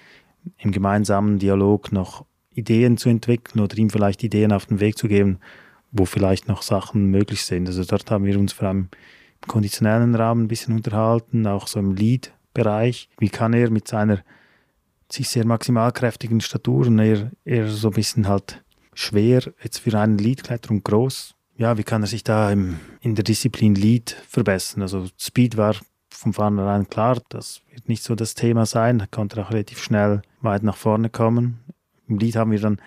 im 0.59 0.71
gemeinsamen 0.71 1.39
Dialog 1.39 1.93
noch 1.93 2.25
Ideen 2.53 2.97
zu 2.97 3.09
entwickeln 3.09 3.61
oder 3.61 3.77
ihm 3.77 3.91
vielleicht 3.91 4.23
Ideen 4.23 4.53
auf 4.53 4.67
den 4.67 4.81
Weg 4.81 4.97
zu 4.97 5.09
geben, 5.09 5.39
wo 5.93 6.05
vielleicht 6.05 6.47
noch 6.47 6.63
Sachen 6.63 7.07
möglich 7.07 7.45
sind. 7.45 7.67
Also 7.67 7.85
dort 7.85 8.11
haben 8.11 8.25
wir 8.25 8.39
uns 8.39 8.53
vor 8.53 8.69
allem 8.69 8.89
im 9.43 9.49
konditionellen 9.49 10.15
Rahmen 10.15 10.45
ein 10.45 10.49
bisschen 10.49 10.75
unterhalten, 10.75 11.47
auch 11.47 11.67
so 11.67 11.79
im 11.79 11.95
Lead-Bereich. 11.95 13.09
Wie 13.19 13.29
kann 13.31 13.55
er 13.55 13.71
mit 13.71 13.89
seiner 13.89 14.23
sich 15.11 15.29
sehr 15.29 15.47
maximalkräftigen 15.47 16.41
Statur 16.41 16.87
und 16.87 16.99
eher, 16.99 17.31
eher 17.45 17.69
so 17.69 17.89
ein 17.89 17.95
bisschen 17.95 18.29
halt 18.29 18.63
schwer, 18.93 19.43
jetzt 19.63 19.79
für 19.79 19.99
einen 19.99 20.19
Leadkletterer 20.19 20.73
und 20.73 20.85
groß, 20.85 21.36
ja, 21.57 21.79
wie 21.79 21.85
kann 21.85 22.03
er 22.03 22.09
sich 22.09 22.25
da 22.25 22.51
im, 22.51 22.79
in 23.01 23.15
der 23.15 23.25
Disziplin 23.25 23.75
Lead 23.75 24.17
verbessern? 24.29 24.83
Also 24.83 25.07
Speed 25.19 25.57
war 25.57 25.77
von 26.11 26.33
vornherein 26.33 26.89
klar, 26.89 27.21
das 27.29 27.61
wird 27.71 27.89
nicht 27.89 28.03
so 28.03 28.15
das 28.15 28.35
Thema 28.35 28.67
sein, 28.67 28.99
da 28.99 29.07
konnte 29.07 29.41
er 29.41 29.47
auch 29.47 29.51
relativ 29.51 29.83
schnell 29.83 30.23
weit 30.41 30.63
nach 30.63 30.77
vorne 30.77 31.11
kommen. 31.11 31.61
Im 32.09 32.19
Lead 32.19 32.37
haben 32.37 32.51
wir 32.51 32.61
dann 32.61 32.81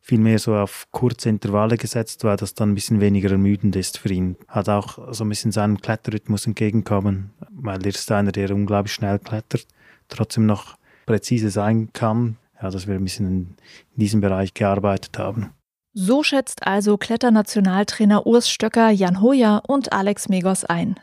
viel 0.00 0.18
mehr 0.18 0.38
so 0.38 0.54
auf 0.54 0.86
kurze 0.90 1.28
Intervalle 1.28 1.76
gesetzt, 1.76 2.24
weil 2.24 2.36
das 2.36 2.54
dann 2.54 2.70
ein 2.70 2.74
bisschen 2.74 3.00
weniger 3.00 3.30
ermüdend 3.30 3.76
ist 3.76 3.98
für 3.98 4.12
ihn. 4.12 4.36
Hat 4.48 4.68
auch 4.68 5.12
so 5.12 5.24
ein 5.24 5.28
bisschen 5.28 5.52
seinem 5.52 5.80
Kletterrhythmus 5.80 6.46
entgegenkommen, 6.46 7.30
weil 7.50 7.80
er 7.82 7.88
ist 7.88 8.10
einer, 8.10 8.32
der 8.32 8.54
unglaublich 8.54 8.94
schnell 8.94 9.18
klettert, 9.18 9.66
trotzdem 10.08 10.46
noch 10.46 10.76
präzise 11.06 11.50
sein 11.50 11.92
kann. 11.92 12.36
Ja, 12.62 12.70
dass 12.70 12.86
wir 12.86 12.94
ein 12.94 13.04
bisschen 13.04 13.26
in 13.26 13.56
diesem 13.96 14.20
Bereich 14.20 14.52
gearbeitet 14.52 15.18
haben. 15.18 15.50
So 15.92 16.22
schätzt 16.22 16.66
also 16.68 16.96
Kletternationaltrainer 16.96 18.24
Urs 18.24 18.48
Stöcker, 18.48 18.90
Jan 18.90 19.20
Hoja 19.20 19.60
und 19.66 19.92
Alex 19.92 20.28
Megos 20.28 20.64
ein. 20.64 21.00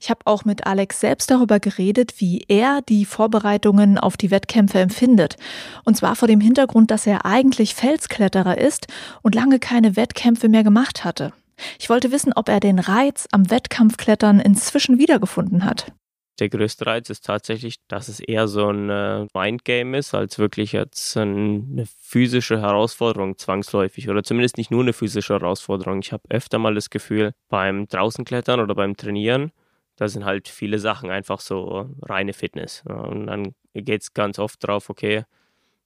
Ich 0.00 0.08
habe 0.08 0.20
auch 0.24 0.44
mit 0.46 0.66
Alex 0.66 1.00
selbst 1.00 1.30
darüber 1.30 1.60
geredet, 1.60 2.14
wie 2.20 2.44
er 2.48 2.80
die 2.82 3.04
Vorbereitungen 3.04 3.98
auf 3.98 4.16
die 4.16 4.30
Wettkämpfe 4.30 4.78
empfindet. 4.78 5.36
Und 5.84 5.96
zwar 5.96 6.16
vor 6.16 6.28
dem 6.28 6.40
Hintergrund, 6.40 6.90
dass 6.90 7.06
er 7.06 7.26
eigentlich 7.26 7.74
Felskletterer 7.74 8.56
ist 8.56 8.86
und 9.22 9.34
lange 9.34 9.58
keine 9.58 9.96
Wettkämpfe 9.96 10.48
mehr 10.48 10.64
gemacht 10.64 11.04
hatte. 11.04 11.32
Ich 11.78 11.90
wollte 11.90 12.10
wissen, 12.10 12.32
ob 12.34 12.48
er 12.48 12.60
den 12.60 12.78
Reiz 12.78 13.28
am 13.30 13.50
Wettkampfklettern 13.50 14.40
inzwischen 14.40 14.98
wiedergefunden 14.98 15.64
hat. 15.64 15.92
Der 16.40 16.48
größte 16.48 16.86
Reiz 16.86 17.10
ist 17.10 17.24
tatsächlich, 17.24 17.76
dass 17.86 18.08
es 18.08 18.18
eher 18.18 18.48
so 18.48 18.68
ein 18.68 18.90
äh, 18.90 19.26
Mindgame 19.34 19.96
ist, 19.96 20.14
als 20.14 20.38
wirklich 20.38 20.72
jetzt 20.72 21.16
eine 21.16 21.86
physische 22.00 22.60
Herausforderung 22.60 23.38
zwangsläufig 23.38 24.08
oder 24.08 24.24
zumindest 24.24 24.56
nicht 24.56 24.72
nur 24.72 24.82
eine 24.82 24.92
physische 24.92 25.34
Herausforderung. 25.34 26.00
Ich 26.00 26.12
habe 26.12 26.24
öfter 26.30 26.58
mal 26.58 26.74
das 26.74 26.90
Gefühl, 26.90 27.34
beim 27.48 27.86
Draußenklettern 27.86 28.58
oder 28.58 28.74
beim 28.74 28.96
Trainieren, 28.96 29.52
da 29.96 30.08
sind 30.08 30.24
halt 30.24 30.48
viele 30.48 30.80
Sachen 30.80 31.10
einfach 31.10 31.38
so 31.38 31.88
reine 32.02 32.32
Fitness. 32.32 32.82
Und 32.84 33.28
dann 33.28 33.54
geht 33.72 34.02
es 34.02 34.12
ganz 34.12 34.40
oft 34.40 34.66
drauf, 34.66 34.90
okay, 34.90 35.24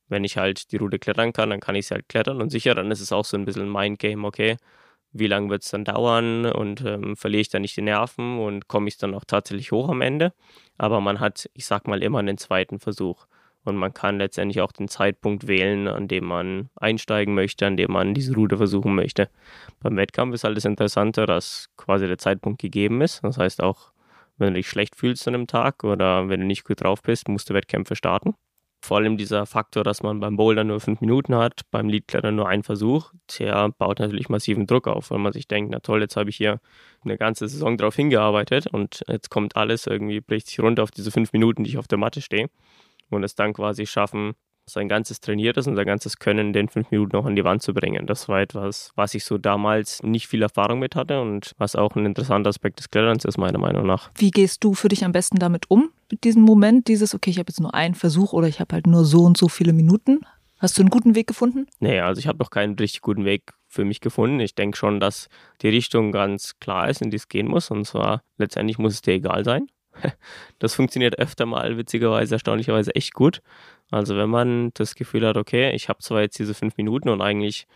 wenn 0.08 0.24
ich 0.24 0.38
halt 0.38 0.72
die 0.72 0.78
Route 0.78 0.98
klettern 0.98 1.32
kann, 1.34 1.50
dann 1.50 1.60
kann 1.60 1.74
ich 1.74 1.88
sie 1.88 1.94
halt 1.94 2.08
klettern 2.08 2.40
und 2.40 2.50
sicher, 2.50 2.74
dann 2.74 2.90
ist 2.90 3.00
es 3.00 3.12
auch 3.12 3.24
so 3.26 3.36
ein 3.36 3.44
bisschen 3.44 3.64
ein 3.64 3.72
Mindgame, 3.72 4.26
okay, 4.26 4.56
wie 5.18 5.26
lange 5.26 5.50
wird 5.50 5.62
es 5.62 5.70
dann 5.70 5.84
dauern 5.84 6.46
und 6.46 6.84
ähm, 6.84 7.16
verliere 7.16 7.40
ich 7.40 7.48
dann 7.48 7.62
nicht 7.62 7.76
die 7.76 7.82
Nerven 7.82 8.38
und 8.38 8.68
komme 8.68 8.88
ich 8.88 8.98
dann 8.98 9.14
auch 9.14 9.24
tatsächlich 9.24 9.72
hoch 9.72 9.88
am 9.88 10.00
Ende. 10.00 10.32
Aber 10.76 11.00
man 11.00 11.20
hat, 11.20 11.48
ich 11.54 11.66
sag 11.66 11.86
mal, 11.88 12.02
immer 12.02 12.18
einen 12.18 12.38
zweiten 12.38 12.78
Versuch. 12.78 13.26
Und 13.64 13.76
man 13.76 13.92
kann 13.92 14.18
letztendlich 14.18 14.62
auch 14.62 14.72
den 14.72 14.88
Zeitpunkt 14.88 15.46
wählen, 15.46 15.88
an 15.88 16.08
dem 16.08 16.24
man 16.24 16.70
einsteigen 16.76 17.34
möchte, 17.34 17.66
an 17.66 17.76
dem 17.76 17.92
man 17.92 18.14
diese 18.14 18.34
Route 18.34 18.56
versuchen 18.56 18.94
möchte. 18.94 19.28
Beim 19.80 19.96
Wettkampf 19.96 20.34
ist 20.34 20.44
halt 20.44 20.56
das 20.56 20.64
Interessante, 20.64 21.26
dass 21.26 21.68
quasi 21.76 22.06
der 22.06 22.18
Zeitpunkt 22.18 22.62
gegeben 22.62 23.02
ist. 23.02 23.22
Das 23.22 23.36
heißt 23.36 23.62
auch, 23.62 23.92
wenn 24.38 24.54
du 24.54 24.54
dich 24.54 24.68
schlecht 24.68 24.96
fühlst 24.96 25.28
an 25.28 25.34
einem 25.34 25.46
Tag 25.46 25.84
oder 25.84 26.28
wenn 26.28 26.40
du 26.40 26.46
nicht 26.46 26.64
gut 26.64 26.82
drauf 26.82 27.02
bist, 27.02 27.28
musst 27.28 27.50
du 27.50 27.54
Wettkämpfe 27.54 27.94
starten. 27.94 28.34
Vor 28.80 28.98
allem 28.98 29.16
dieser 29.16 29.44
Faktor, 29.44 29.82
dass 29.82 30.02
man 30.02 30.20
beim 30.20 30.36
Boulder 30.36 30.62
nur 30.62 30.80
fünf 30.80 31.00
Minuten 31.00 31.34
hat, 31.34 31.62
beim 31.70 31.88
Leadklettern 31.88 32.36
nur 32.36 32.48
einen 32.48 32.62
Versuch, 32.62 33.12
der 33.38 33.70
baut 33.70 33.98
natürlich 33.98 34.28
massiven 34.28 34.66
Druck 34.66 34.86
auf, 34.86 35.10
weil 35.10 35.18
man 35.18 35.32
sich 35.32 35.48
denkt, 35.48 35.72
na 35.72 35.80
toll, 35.80 36.00
jetzt 36.00 36.16
habe 36.16 36.30
ich 36.30 36.36
hier 36.36 36.60
eine 37.02 37.18
ganze 37.18 37.48
Saison 37.48 37.76
darauf 37.76 37.96
hingearbeitet 37.96 38.68
und 38.68 39.02
jetzt 39.08 39.30
kommt 39.30 39.56
alles 39.56 39.86
irgendwie, 39.86 40.20
bricht 40.20 40.46
sich 40.46 40.60
runter 40.60 40.84
auf 40.84 40.92
diese 40.92 41.10
fünf 41.10 41.32
Minuten, 41.32 41.64
die 41.64 41.70
ich 41.70 41.78
auf 41.78 41.88
der 41.88 41.98
Matte 41.98 42.22
stehe. 42.22 42.48
Und 43.10 43.24
es 43.24 43.34
dann 43.34 43.54
quasi 43.54 43.86
schaffen, 43.86 44.34
sein 44.68 44.88
ganzes 44.88 45.20
Trainiertes 45.20 45.66
und 45.66 45.76
sein 45.76 45.86
ganzes 45.86 46.18
Können 46.18 46.48
in 46.48 46.52
den 46.52 46.68
fünf 46.68 46.90
Minuten 46.90 47.16
noch 47.16 47.26
an 47.26 47.36
die 47.36 47.44
Wand 47.44 47.62
zu 47.62 47.74
bringen. 47.74 48.06
Das 48.06 48.28
war 48.28 48.40
etwas, 48.40 48.92
was 48.94 49.14
ich 49.14 49.24
so 49.24 49.38
damals 49.38 50.02
nicht 50.02 50.28
viel 50.28 50.42
Erfahrung 50.42 50.78
mit 50.78 50.94
hatte 50.94 51.20
und 51.20 51.52
was 51.58 51.76
auch 51.76 51.96
ein 51.96 52.06
interessanter 52.06 52.50
Aspekt 52.50 52.78
des 52.78 52.90
Kletterns 52.90 53.24
ist, 53.24 53.38
meiner 53.38 53.58
Meinung 53.58 53.86
nach. 53.86 54.10
Wie 54.16 54.30
gehst 54.30 54.64
du 54.64 54.74
für 54.74 54.88
dich 54.88 55.04
am 55.04 55.12
besten 55.12 55.38
damit 55.38 55.70
um, 55.70 55.90
mit 56.10 56.24
diesem 56.24 56.42
Moment, 56.42 56.88
dieses, 56.88 57.14
okay, 57.14 57.30
ich 57.30 57.38
habe 57.38 57.50
jetzt 57.50 57.60
nur 57.60 57.74
einen 57.74 57.94
Versuch 57.94 58.32
oder 58.32 58.48
ich 58.48 58.60
habe 58.60 58.74
halt 58.74 58.86
nur 58.86 59.04
so 59.04 59.24
und 59.24 59.36
so 59.36 59.48
viele 59.48 59.72
Minuten? 59.72 60.20
Hast 60.58 60.76
du 60.76 60.82
einen 60.82 60.90
guten 60.90 61.14
Weg 61.14 61.28
gefunden? 61.28 61.66
Nee, 61.78 62.00
also 62.00 62.18
ich 62.18 62.26
habe 62.26 62.38
noch 62.38 62.50
keinen 62.50 62.74
richtig 62.74 63.00
guten 63.00 63.24
Weg 63.24 63.52
für 63.68 63.84
mich 63.84 64.00
gefunden. 64.00 64.40
Ich 64.40 64.56
denke 64.56 64.76
schon, 64.76 64.98
dass 64.98 65.28
die 65.62 65.68
Richtung 65.68 66.10
ganz 66.10 66.58
klar 66.58 66.88
ist, 66.88 67.00
in 67.00 67.10
die 67.10 67.16
es 67.16 67.28
gehen 67.28 67.46
muss. 67.46 67.70
Und 67.70 67.86
zwar 67.86 68.22
letztendlich 68.38 68.78
muss 68.78 68.94
es 68.94 69.02
dir 69.02 69.14
egal 69.14 69.44
sein. 69.44 69.68
Das 70.58 70.74
funktioniert 70.74 71.18
öfter 71.18 71.46
mal, 71.46 71.76
witzigerweise, 71.76 72.34
erstaunlicherweise 72.34 72.94
echt 72.94 73.14
gut. 73.14 73.42
Also 73.90 74.16
wenn 74.16 74.28
man 74.28 74.70
das 74.74 74.94
Gefühl 74.94 75.26
hat, 75.26 75.36
okay, 75.36 75.70
ich 75.72 75.88
habe 75.88 76.00
zwar 76.00 76.20
jetzt 76.20 76.38
diese 76.38 76.54
fünf 76.54 76.76
Minuten 76.76 77.08
und 77.08 77.22
eigentlich 77.22 77.66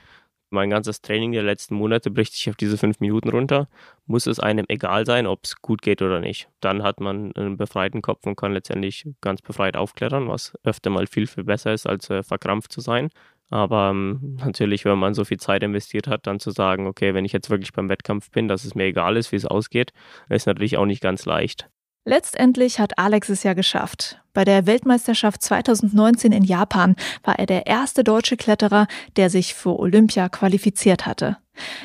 mein 0.53 0.71
ganzes 0.71 1.01
Training 1.01 1.33
der 1.33 1.43
letzten 1.43 1.75
Monate 1.75 2.11
bricht 2.11 2.35
sich 2.35 2.51
auf 2.51 2.57
diese 2.57 2.77
fünf 2.77 3.01
Minuten 3.01 3.31
runter, 3.31 3.69
muss 4.07 4.27
es 4.27 4.39
einem 4.39 4.67
egal 4.69 5.07
sein, 5.07 5.27
ob 5.27 5.45
es 5.45 5.57
gut 5.63 5.81
geht 5.83 6.03
oder 6.03 6.21
nicht. 6.21 6.49
Dann 6.61 6.83
hat 6.83 7.01
man 7.01 7.33
einen 7.35 7.57
befreiten 7.57 8.03
Kopf 8.03 8.27
und 8.27 8.37
kann 8.37 8.53
letztendlich 8.53 9.07
ganz 9.23 9.41
befreit 9.41 9.77
aufklettern, 9.77 10.29
was 10.29 10.53
öfter 10.63 10.91
mal 10.91 11.07
viel, 11.07 11.27
viel 11.27 11.45
besser 11.45 11.73
ist, 11.73 11.87
als 11.87 12.11
äh, 12.11 12.23
verkrampft 12.23 12.71
zu 12.71 12.81
sein. 12.81 13.09
Aber 13.51 13.91
ähm, 13.91 14.39
natürlich, 14.45 14.85
wenn 14.85 14.99
man 14.99 15.15
so 15.15 15.25
viel 15.25 15.39
Zeit 15.39 15.63
investiert 15.63 16.07
hat, 16.07 16.27
dann 16.27 16.41
zu 16.41 16.51
sagen, 16.51 16.87
okay, 16.87 17.15
wenn 17.15 17.25
ich 17.25 17.33
jetzt 17.33 17.51
wirklich 17.51 17.73
beim 17.73 17.89
Wettkampf 17.89 18.31
bin, 18.31 18.49
dass 18.49 18.65
es 18.65 18.75
mir 18.75 18.85
egal 18.85 19.17
ist, 19.17 19.33
wie 19.33 19.37
es 19.37 19.47
ausgeht, 19.47 19.93
ist 20.29 20.47
natürlich 20.47 20.77
auch 20.79 20.87
nicht 20.87 21.03
ganz 21.03 21.27
leicht. 21.27 21.69
Letztendlich 22.05 22.81
hat 22.81 22.99
Alex 22.99 23.29
es 23.29 23.45
ja 23.45 23.55
geschafft. 23.55 24.21
Bei 24.33 24.45
der 24.45 24.67
Weltmeisterschaft 24.67 25.41
2019 25.43 26.33
in 26.33 26.43
Japan 26.43 26.97
war 27.23 27.39
er 27.39 27.47
der 27.47 27.67
erste 27.67 28.03
deutsche 28.03 28.37
Kletterer, 28.37 28.89
der 29.17 29.31
sich 29.31 29.55
für 29.55 29.79
Olympia 29.79 30.29
qualifiziert 30.29 31.07
hatte. 31.07 31.37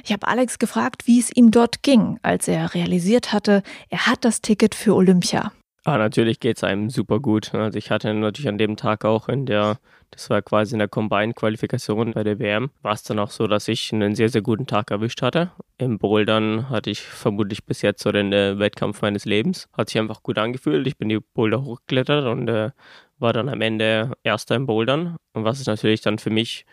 Ich 0.04 0.12
habe 0.12 0.28
Alex 0.28 0.58
gefragt, 0.58 1.06
wie 1.06 1.20
es 1.20 1.30
ihm 1.36 1.52
dort 1.52 1.84
ging, 1.84 2.20
als 2.24 2.48
er 2.48 2.74
realisiert 2.74 3.32
hatte, 3.32 3.62
er 3.90 4.08
hat 4.08 4.26
das 4.26 4.42
Ticket 4.42 4.74
für 4.74 4.96
Olympia. 4.96 5.52
Ah, 5.88 5.98
natürlich 5.98 6.42
geht 6.42 6.58
es 6.58 6.66
einem 6.66 6.90
super 6.90 7.22
gut. 7.22 7.54
Also 7.54 7.78
ich 7.78 7.92
hatte 7.92 8.14
natürlich 8.14 8.50
an 8.50 8.58
dem 8.58 8.76
Tag 8.76 9.06
auch 9.06 9.30
in 9.30 9.46
der, 9.46 9.80
das 10.12 10.30
war 10.30 10.42
quasi 10.42 10.76
in 10.76 10.80
der 10.80 10.90
Combine-Qualifikation 10.90 12.12
bei 12.12 12.26
der 12.26 12.40
WM, 12.40 12.72
war 12.82 12.92
es 12.92 13.04
dann 13.04 13.20
auch 13.20 13.32
so, 13.32 13.48
dass 13.48 13.70
ich 13.70 13.94
einen 13.94 14.14
sehr, 14.14 14.28
sehr 14.28 14.42
guten 14.42 14.68
Tag 14.68 14.92
erwischt 14.92 15.22
hatte. 15.22 15.54
Im 15.78 15.98
Bouldern 15.98 16.70
hatte 16.70 16.90
ich 16.90 17.00
vermutlich 17.00 17.64
bis 17.64 17.82
jetzt 17.84 18.04
so 18.04 18.12
den 18.12 18.34
äh, 18.34 18.60
Wettkampf 18.60 19.02
meines 19.02 19.24
Lebens. 19.24 19.70
Hat 19.72 19.88
sich 19.88 19.98
einfach 19.98 20.24
gut 20.24 20.38
angefühlt. 20.38 20.86
Ich 20.88 20.98
bin 20.98 21.08
die 21.08 21.22
Boulder 21.22 21.64
hochgeklettert 21.64 22.26
und 22.26 22.50
äh, 22.50 22.72
war 23.18 23.32
dann 23.32 23.48
am 23.48 23.62
Ende 23.62 24.12
Erster 24.24 24.56
im 24.58 24.66
Bouldern. 24.66 25.16
Und 25.32 25.46
was 25.46 25.62
ist 25.62 25.68
natürlich 25.68 26.02
dann 26.02 26.20
für 26.20 26.32
mich 26.32 26.66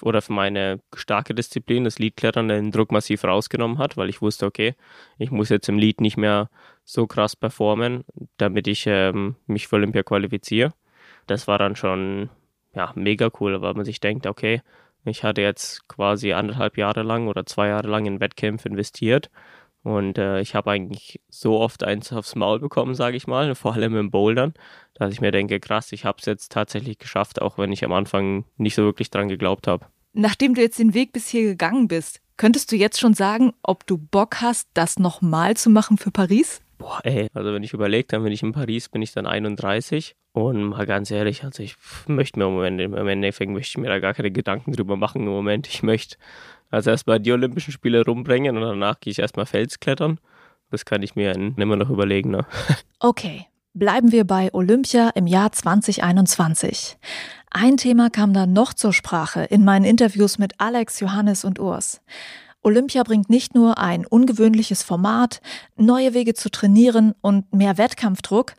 oder 0.00 0.22
für 0.22 0.32
meine 0.32 0.80
starke 0.94 1.34
Disziplin, 1.34 1.84
das 1.84 1.98
Leadklettern, 1.98 2.48
den 2.48 2.70
Druck 2.70 2.90
massiv 2.90 3.24
rausgenommen 3.24 3.76
hat, 3.76 3.98
weil 3.98 4.08
ich 4.08 4.22
wusste, 4.22 4.46
okay, 4.46 4.74
ich 5.18 5.30
muss 5.30 5.50
jetzt 5.50 5.68
im 5.68 5.76
Lead 5.78 6.00
nicht 6.00 6.16
mehr 6.16 6.48
so 6.84 7.06
krass 7.06 7.36
performen, 7.36 8.04
damit 8.36 8.66
ich 8.66 8.86
ähm, 8.86 9.36
mich 9.46 9.68
für 9.68 9.76
Olympia 9.76 10.02
qualifiziere. 10.02 10.72
Das 11.26 11.46
war 11.46 11.58
dann 11.58 11.76
schon 11.76 12.30
ja, 12.74 12.92
mega 12.94 13.30
cool, 13.40 13.60
weil 13.62 13.74
man 13.74 13.84
sich 13.84 14.00
denkt, 14.00 14.26
okay, 14.26 14.62
ich 15.04 15.24
hatte 15.24 15.42
jetzt 15.42 15.88
quasi 15.88 16.32
anderthalb 16.32 16.76
Jahre 16.76 17.02
lang 17.02 17.28
oder 17.28 17.46
zwei 17.46 17.68
Jahre 17.68 17.88
lang 17.88 18.06
in 18.06 18.20
Wettkämpfe 18.20 18.68
investiert 18.68 19.30
und 19.82 20.16
äh, 20.16 20.40
ich 20.40 20.54
habe 20.54 20.70
eigentlich 20.70 21.20
so 21.28 21.58
oft 21.58 21.82
eins 21.82 22.12
aufs 22.12 22.36
Maul 22.36 22.60
bekommen, 22.60 22.94
sage 22.94 23.16
ich 23.16 23.26
mal, 23.26 23.54
vor 23.54 23.74
allem 23.74 23.96
im 23.96 24.10
Bouldern, 24.10 24.54
dass 24.94 25.12
ich 25.12 25.20
mir 25.20 25.32
denke, 25.32 25.60
krass, 25.60 25.92
ich 25.92 26.04
habe 26.04 26.18
es 26.20 26.26
jetzt 26.26 26.52
tatsächlich 26.52 26.98
geschafft, 26.98 27.42
auch 27.42 27.58
wenn 27.58 27.72
ich 27.72 27.84
am 27.84 27.92
Anfang 27.92 28.44
nicht 28.56 28.74
so 28.74 28.84
wirklich 28.84 29.10
dran 29.10 29.28
geglaubt 29.28 29.66
habe. 29.66 29.86
Nachdem 30.12 30.54
du 30.54 30.60
jetzt 30.60 30.78
den 30.78 30.94
Weg 30.94 31.12
bis 31.12 31.28
hier 31.28 31.42
gegangen 31.42 31.88
bist, 31.88 32.20
könntest 32.36 32.70
du 32.70 32.76
jetzt 32.76 33.00
schon 33.00 33.14
sagen, 33.14 33.52
ob 33.62 33.86
du 33.86 33.96
Bock 33.96 34.40
hast, 34.40 34.68
das 34.74 34.98
nochmal 34.98 35.56
zu 35.56 35.70
machen 35.70 35.96
für 35.96 36.10
Paris? 36.10 36.60
Boah, 36.82 36.98
ey, 37.04 37.28
also 37.32 37.54
wenn 37.54 37.62
ich 37.62 37.72
überlege, 37.74 38.08
dann 38.08 38.24
bin 38.24 38.32
ich 38.32 38.42
in 38.42 38.50
Paris, 38.50 38.88
bin 38.88 39.02
ich 39.02 39.12
dann 39.12 39.24
31 39.24 40.16
und 40.32 40.64
mal 40.64 40.84
ganz 40.84 41.12
ehrlich, 41.12 41.44
also 41.44 41.62
ich 41.62 41.76
möchte 42.08 42.40
mir 42.40 42.46
im 42.46 42.54
Moment, 42.54 42.80
im 42.80 43.06
Endeffekt 43.06 43.52
möchte 43.52 43.68
ich 43.68 43.78
mir 43.78 43.88
da 43.88 44.00
gar 44.00 44.14
keine 44.14 44.32
Gedanken 44.32 44.72
drüber 44.72 44.96
machen 44.96 45.20
im 45.22 45.28
Moment. 45.28 45.68
Ich 45.68 45.84
möchte 45.84 46.16
also 46.70 46.90
erstmal 46.90 47.20
die 47.20 47.30
Olympischen 47.30 47.70
Spiele 47.70 48.04
rumbringen 48.04 48.56
und 48.56 48.64
danach 48.64 48.98
gehe 48.98 49.12
ich 49.12 49.20
erstmal 49.20 49.46
Felsklettern. 49.46 50.18
Das 50.72 50.84
kann 50.84 51.02
ich 51.02 51.14
mir 51.14 51.32
immer 51.32 51.76
noch 51.76 51.88
überlegen. 51.88 52.30
Ne? 52.30 52.44
Okay, 52.98 53.46
bleiben 53.74 54.10
wir 54.10 54.24
bei 54.24 54.52
Olympia 54.52 55.10
im 55.10 55.28
Jahr 55.28 55.52
2021. 55.52 56.98
Ein 57.52 57.76
Thema 57.76 58.10
kam 58.10 58.32
da 58.32 58.46
noch 58.46 58.74
zur 58.74 58.92
Sprache 58.92 59.44
in 59.44 59.64
meinen 59.64 59.84
Interviews 59.84 60.38
mit 60.38 60.54
Alex, 60.58 60.98
Johannes 60.98 61.44
und 61.44 61.60
Urs. 61.60 62.00
Olympia 62.62 63.02
bringt 63.02 63.28
nicht 63.28 63.54
nur 63.54 63.78
ein 63.78 64.06
ungewöhnliches 64.06 64.82
Format, 64.82 65.40
neue 65.76 66.14
Wege 66.14 66.34
zu 66.34 66.50
trainieren 66.50 67.14
und 67.20 67.52
mehr 67.52 67.78
Wettkampfdruck, 67.78 68.54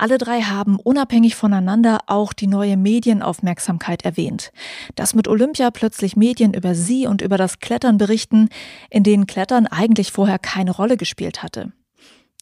alle 0.00 0.16
drei 0.16 0.40
haben 0.40 0.78
unabhängig 0.78 1.36
voneinander 1.36 1.98
auch 2.06 2.32
die 2.32 2.46
neue 2.46 2.78
Medienaufmerksamkeit 2.78 4.02
erwähnt. 4.02 4.50
Dass 4.94 5.14
mit 5.14 5.28
Olympia 5.28 5.70
plötzlich 5.70 6.16
Medien 6.16 6.54
über 6.54 6.74
sie 6.74 7.06
und 7.06 7.20
über 7.20 7.36
das 7.36 7.58
Klettern 7.58 7.98
berichten, 7.98 8.48
in 8.88 9.02
denen 9.02 9.26
Klettern 9.26 9.66
eigentlich 9.66 10.10
vorher 10.10 10.38
keine 10.38 10.70
Rolle 10.70 10.96
gespielt 10.96 11.42
hatte. 11.42 11.72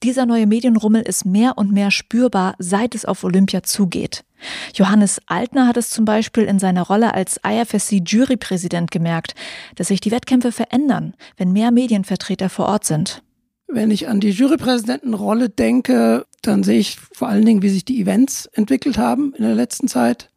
Dieser 0.05 0.25
neue 0.25 0.47
Medienrummel 0.47 1.03
ist 1.03 1.25
mehr 1.25 1.59
und 1.59 1.73
mehr 1.73 1.91
spürbar, 1.91 2.55
seit 2.61 2.95
es 2.95 3.05
auf 3.05 3.25
Olympia 3.25 3.65
zugeht. 3.65 4.25
Johannes 4.75 5.21
Altner 5.27 5.67
hat 5.67 5.77
es 5.77 5.91
zum 5.91 6.05
Beispiel 6.05 6.45
in 6.45 6.59
seiner 6.59 6.83
Rolle 6.83 7.15
als 7.15 7.41
IFSC-Jurypräsident 7.43 8.91
gemerkt, 8.91 9.35
dass 9.77 9.89
sich 9.89 10.01
die 10.01 10.11
Wettkämpfe 10.11 10.53
verändern, 10.53 11.15
wenn 11.37 11.53
mehr 11.53 11.71
Medienvertreter 11.71 12.49
vor 12.49 12.67
Ort 12.67 12.85
sind. 12.85 13.23
Wenn 13.67 13.91
ich 13.91 14.09
an 14.09 14.21
die 14.21 14.31
Jurypräsidentenrolle 14.31 15.51
denke, 15.51 16.25
dann 16.43 16.63
sehe 16.63 16.79
ich 16.79 16.97
vor 17.13 17.29
allen 17.29 17.45
Dingen, 17.45 17.63
wie 17.63 17.69
sich 17.69 17.85
die 17.85 18.01
Events 18.01 18.47
entwickelt 18.47 18.97
haben 18.97 19.35
in 19.35 19.45
der 19.45 19.55
letzten 19.55 19.89
Zeit. 19.89 20.31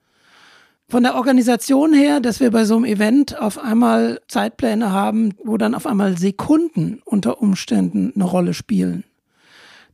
Von 0.89 1.03
der 1.03 1.15
Organisation 1.15 1.93
her, 1.93 2.19
dass 2.19 2.41
wir 2.41 2.51
bei 2.51 2.65
so 2.65 2.75
einem 2.75 2.83
Event 2.83 3.39
auf 3.39 3.57
einmal 3.57 4.19
Zeitpläne 4.27 4.91
haben, 4.91 5.33
wo 5.41 5.55
dann 5.55 5.73
auf 5.73 5.87
einmal 5.87 6.17
Sekunden 6.17 7.01
unter 7.05 7.41
Umständen 7.41 8.11
eine 8.13 8.25
Rolle 8.25 8.53
spielen. 8.53 9.05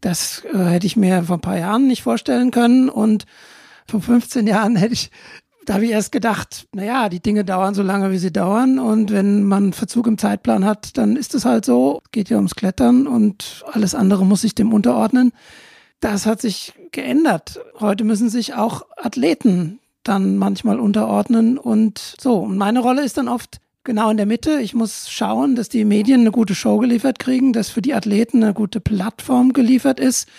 Das 0.02 0.43
äh, 0.52 0.58
hätte 0.58 0.88
ich 0.88 0.98
mir 0.98 1.22
vor 1.22 1.38
ein 1.38 1.41
paar 1.41 1.60
Jahren 1.60 1.86
nicht 1.86 2.02
vorstellen 2.02 2.50
können 2.50 2.89
und 2.89 3.26
vor 3.88 4.02
15 4.02 4.47
Jahren 4.47 4.76
hätte 4.76 4.93
ich 4.93 5.12
da 5.67 5.73
habe 5.73 5.86
ich 5.86 5.91
erst 5.91 6.13
gedacht, 6.13 6.65
naja, 6.73 7.10
die 7.10 7.19
Dinge 7.19 7.43
dauern 7.43 7.76
so 7.76 7.84
lange, 7.84 8.10
wie 8.12 8.17
sie 8.17 8.32
dauern. 8.32 8.80
Und 8.80 9.12
wenn 9.12 9.43
man 9.43 9.73
Verzug 9.73 10.08
im 10.08 10.17
Zeitplan 10.17 10.63
hat, 10.63 10.97
dann 10.97 11.17
ist 11.17 11.36
es 11.36 11.43
halt 11.43 11.65
so. 11.65 12.02
Geht 12.13 12.30
ja 12.30 12.38
ums 12.38 12.56
Klettern 12.56 13.06
und 13.06 13.65
alles 13.73 13.93
andere 13.93 14.26
muss 14.26 14.41
sich 14.41 14.56
dem 14.56 14.71
unterordnen. 14.71 15.34
Das 16.00 16.26
hat 16.26 16.39
sich 16.39 16.73
geändert. 16.91 17.60
Heute 17.82 18.06
müssen 18.06 18.30
sich 18.30 18.54
auch 18.54 18.84
Athleten 18.95 19.80
dann 20.04 20.38
manchmal 20.38 20.80
unterordnen 20.80 21.58
und 21.58 22.15
so. 22.17 22.39
Und 22.39 22.58
meine 22.58 22.80
Rolle 22.80 23.04
ist 23.04 23.17
dann 23.17 23.28
oft 23.28 23.60
genau 23.84 24.10
in 24.10 24.17
der 24.17 24.26
Mitte. 24.26 24.62
Ich 24.62 24.73
muss 24.73 25.10
schauen, 25.10 25.56
dass 25.56 25.67
die 25.67 25.84
Medien 25.84 26.21
eine 26.21 26.32
gute 26.32 26.56
Show 26.56 26.78
geliefert 26.78 27.19
kriegen, 27.19 27.52
dass 27.52 27.69
für 27.69 27.82
die 27.82 27.93
Athleten 27.93 28.41
eine 28.41 28.54
gute 28.54 28.80
Plattform 28.80 29.52
geliefert 29.52 30.00
ist, 30.00 30.30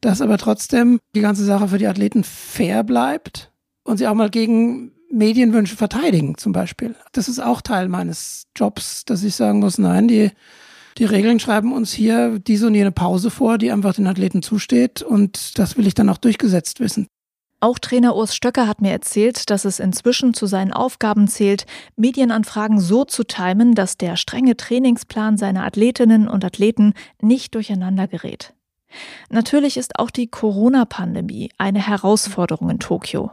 dass 0.00 0.20
aber 0.20 0.38
trotzdem 0.38 0.98
die 1.14 1.20
ganze 1.20 1.44
Sache 1.44 1.68
für 1.68 1.78
die 1.78 1.86
Athleten 1.86 2.24
fair 2.24 2.84
bleibt 2.84 3.52
und 3.84 3.98
sie 3.98 4.06
auch 4.06 4.14
mal 4.14 4.30
gegen 4.30 4.92
Medienwünsche 5.10 5.76
verteidigen, 5.76 6.38
zum 6.38 6.52
Beispiel. 6.52 6.94
Das 7.12 7.28
ist 7.28 7.40
auch 7.40 7.60
Teil 7.60 7.88
meines 7.88 8.46
Jobs, 8.56 9.04
dass 9.04 9.24
ich 9.24 9.34
sagen 9.34 9.60
muss, 9.60 9.78
nein, 9.78 10.08
die, 10.08 10.30
die 10.98 11.04
Regeln 11.04 11.40
schreiben 11.40 11.72
uns 11.72 11.92
hier 11.92 12.38
diese 12.38 12.68
und 12.68 12.74
jene 12.74 12.92
Pause 12.92 13.30
vor, 13.30 13.58
die 13.58 13.72
einfach 13.72 13.94
den 13.94 14.06
Athleten 14.06 14.42
zusteht 14.42 15.02
und 15.02 15.58
das 15.58 15.76
will 15.76 15.86
ich 15.86 15.94
dann 15.94 16.08
auch 16.08 16.18
durchgesetzt 16.18 16.80
wissen. 16.80 17.06
Auch 17.62 17.78
Trainer 17.78 18.16
Urs 18.16 18.34
Stöcker 18.34 18.66
hat 18.66 18.80
mir 18.80 18.90
erzählt, 18.90 19.50
dass 19.50 19.66
es 19.66 19.80
inzwischen 19.80 20.32
zu 20.32 20.46
seinen 20.46 20.72
Aufgaben 20.72 21.28
zählt, 21.28 21.66
Medienanfragen 21.94 22.80
so 22.80 23.04
zu 23.04 23.22
timen, 23.22 23.74
dass 23.74 23.98
der 23.98 24.16
strenge 24.16 24.56
Trainingsplan 24.56 25.36
seiner 25.36 25.64
Athletinnen 25.66 26.26
und 26.26 26.42
Athleten 26.42 26.94
nicht 27.20 27.54
durcheinander 27.54 28.08
gerät. 28.08 28.54
Natürlich 29.30 29.76
ist 29.76 29.98
auch 29.98 30.10
die 30.10 30.26
Corona-Pandemie 30.26 31.50
eine 31.58 31.86
Herausforderung 31.86 32.70
in 32.70 32.78
Tokio. 32.78 33.30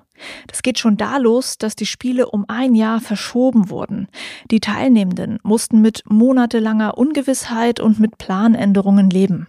Das 0.47 0.61
geht 0.61 0.79
schon 0.79 0.97
da 0.97 1.17
los, 1.17 1.57
dass 1.57 1.75
die 1.75 1.85
Spiele 1.85 2.29
um 2.29 2.45
ein 2.47 2.75
Jahr 2.75 3.01
verschoben 3.01 3.69
wurden. 3.69 4.07
Die 4.51 4.59
Teilnehmenden 4.59 5.39
mussten 5.43 5.81
mit 5.81 6.03
monatelanger 6.07 6.97
Ungewissheit 6.97 7.79
und 7.79 7.99
mit 7.99 8.17
Planänderungen 8.17 9.09
leben. 9.09 9.47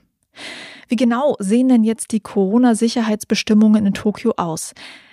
Wie 0.88 0.96
genau 0.96 1.36
sehen 1.38 1.68
denn 1.68 1.84
jetzt 1.84 2.12
die 2.12 2.20
Corona-Sicherheitsbestimmungen 2.20 3.86
in 3.86 3.94
Tokio 3.94 4.34
aus? 4.36 4.72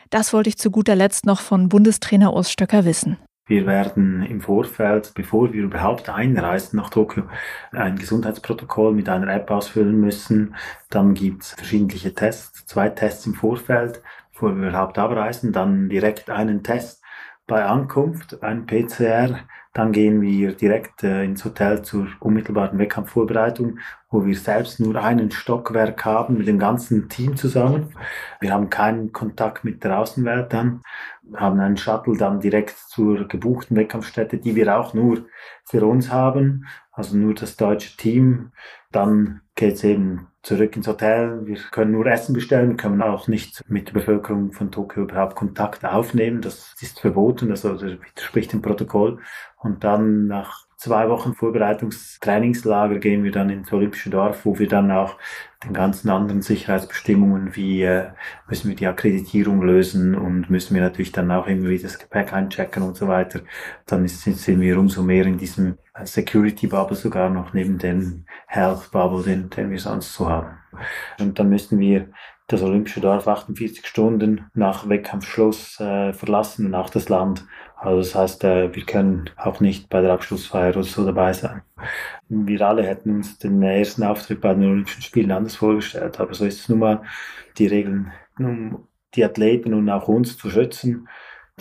Das 0.10 0.32
wollte 0.34 0.50
ich 0.50 0.58
zu 0.58 0.72
guter 0.72 0.96
Letzt 0.96 1.26
noch 1.26 1.42
von 1.42 1.68
Bundestrainer 1.68 2.34
Urs 2.34 2.52
Stöcker 2.52 2.86
wissen. 2.86 3.18
Wir 3.48 3.68
werden 3.68 4.24
im 4.24 4.42
Vorfeld, 4.42 5.14
bevor 5.14 5.54
wir 5.54 5.64
überhaupt 5.64 6.10
einreisen 6.10 6.78
nach 6.78 6.90
Tokio, 6.90 7.26
ein 7.72 7.96
Gesundheitsprotokoll 7.96 8.94
mit 8.94 9.08
einer 9.08 9.32
App 9.32 9.52
ausfüllen 9.52 10.00
müssen. 10.00 10.56
Dann 10.90 11.14
gibt 11.14 11.44
es 11.44 11.52
verschiedene 11.52 12.14
Tests, 12.14 12.66
zwei 12.66 12.90
Tests 12.90 13.28
im 13.28 13.36
Vorfeld, 13.36 14.02
bevor 14.34 14.56
wir 14.56 14.70
überhaupt 14.70 14.98
abreisen, 14.98 15.54
dann 15.54 15.90
direkt 15.90 16.32
einen 16.32 16.64
Test 16.64 17.04
bei 17.46 17.64
Ankunft, 17.64 18.42
ein 18.42 18.66
PCR, 18.66 19.40
dann 19.76 19.92
gehen 19.92 20.22
wir 20.22 20.54
direkt 20.54 21.04
äh, 21.04 21.26
ins 21.26 21.44
Hotel 21.44 21.82
zur 21.82 22.08
unmittelbaren 22.22 22.80
Wettkampfvorbereitung, 22.80 23.80
wo 24.10 24.26
wir 24.26 24.38
selbst 24.38 24.80
nur 24.80 24.96
einen 24.96 25.32
Stockwerk 25.32 26.06
haben 26.06 26.38
mit 26.38 26.48
dem 26.48 26.58
ganzen 26.58 27.10
Team 27.10 27.36
zusammen. 27.36 27.94
Wir 28.40 28.54
haben 28.54 28.70
keinen 28.70 29.12
Kontakt 29.12 29.66
mit 29.66 29.84
der 29.84 30.00
Außenwelt 30.00 30.54
dann, 30.54 30.82
haben 31.36 31.60
einen 31.60 31.76
Shuttle 31.76 32.16
dann 32.16 32.40
direkt 32.40 32.78
zur 32.88 33.28
gebuchten 33.28 33.76
Wettkampfstätte, 33.76 34.38
die 34.38 34.56
wir 34.56 34.80
auch 34.80 34.94
nur 34.94 35.26
für 35.66 35.86
uns 35.86 36.10
haben, 36.10 36.68
also 36.94 37.18
nur 37.18 37.34
das 37.34 37.58
deutsche 37.58 37.98
Team. 37.98 38.54
Dann 38.94 39.42
geht's 39.56 39.84
eben 39.84 40.28
zurück 40.44 40.76
ins 40.76 40.88
Hotel. 40.88 41.46
Wir 41.46 41.58
können 41.72 41.92
nur 41.92 42.06
Essen 42.06 42.34
bestellen, 42.34 42.70
wir 42.70 42.78
können 42.78 43.02
auch 43.02 43.28
nicht 43.28 43.64
mit 43.68 43.88
der 43.88 43.94
Bevölkerung 43.94 44.52
von 44.52 44.72
Tokio 44.72 45.04
überhaupt 45.04 45.36
Kontakt 45.36 45.84
aufnehmen. 45.86 46.42
Das 46.42 46.76
ist 46.82 47.00
verboten, 47.00 47.50
das 47.50 47.64
widerspricht 47.64 48.54
dem 48.54 48.62
Protokoll. 48.62 49.20
Und 49.58 49.84
dann 49.84 50.28
nach 50.28 50.65
zwei 50.78 51.10
Wochen 51.10 51.34
Vorbereitungstrainingslager 51.34 53.00
gehen 53.00 53.24
wir 53.24 53.32
dann 53.32 53.50
ins 53.50 53.72
Olympische 53.72 54.10
Dorf, 54.10 54.46
wo 54.46 54.60
wir 54.60 54.68
dann 54.68 54.92
auch 54.92 55.18
den 55.64 55.74
ganzen 55.74 56.10
anderen 56.10 56.42
Sicherheitsbestimmungen 56.42 57.56
wie 57.56 57.84
äh, 57.84 58.10
müssen 58.48 58.70
wir 58.70 58.76
die 58.76 58.88
Akkreditierung 58.88 59.62
lösen 59.62 60.16
und 60.16 60.50
müssen 60.50 60.76
wir 60.76 60.82
natürlich 60.82 61.12
dann 61.12 61.32
auch 61.32 61.48
immer 61.48 61.70
wieder 61.70 61.84
das 61.84 62.00
Gepäck 62.00 62.34
einchecken 62.34 62.84
und 62.84 62.96
so 62.96 63.08
weiter. 63.08 63.42
Dann 63.86 64.06
ist, 64.06 64.22
sind 64.22 64.62
wir 64.62 64.78
umso 64.78 65.02
mehr 65.02 65.26
in 65.26 65.38
diesem 65.38 65.78
Security 66.04 66.68
Bubble 66.68 66.98
sogar 66.98 67.30
noch 67.30 67.54
neben 67.54 67.78
dem 67.78 68.26
Health 68.48 68.92
Bubble, 68.92 69.24
den, 69.24 69.50
den 69.50 69.72
wir 69.72 69.80
sonst 69.80 70.14
so 70.14 70.30
haben. 70.30 70.58
Und 71.20 71.40
dann 71.40 71.50
müssen 71.50 71.80
wir 71.80 72.10
das 72.48 72.62
Olympische 72.62 73.02
Dorf 73.02 73.28
48 73.28 73.88
Stunden 73.88 74.52
nach 74.54 74.88
Wettkampfschluss 74.88 75.80
äh, 75.80 76.14
verlassen 76.14 76.68
und 76.68 76.76
auch 76.76 76.90
das 76.90 77.10
Land 77.10 77.46
Also 77.78 77.98
das 77.98 78.16
heißt, 78.16 78.44
äh, 78.44 78.74
wir 78.74 78.86
können 78.86 79.30
auch 79.38 79.60
nicht 79.60 79.90
bei 79.90 80.02
der 80.02 80.14
Abschlussfeier 80.14 80.70
oder 80.72 80.84
so 80.84 81.06
dabei 81.06 81.34
sein. 81.34 81.62
Wir 82.30 82.62
alle 82.62 82.84
hätten 82.84 83.16
uns 83.16 83.38
den 83.38 83.62
ersten 83.62 84.04
Auftritt 84.04 84.42
bei 84.42 84.54
den 84.54 84.64
Olympischen 84.64 85.02
Spielen 85.02 85.32
anders 85.32 85.56
vorgestellt, 85.56 86.20
aber 86.20 86.34
so 86.34 86.46
ist 86.46 86.62
es 86.62 86.70
nun 86.70 86.80
mal 86.80 87.02
die 87.58 87.68
Regeln, 87.68 88.12
um 88.40 88.88
die 89.14 89.24
Athleten 89.24 89.74
und 89.74 89.90
auch 89.90 90.08
uns 90.08 90.38
zu 90.38 90.50
schützen. 90.50 91.08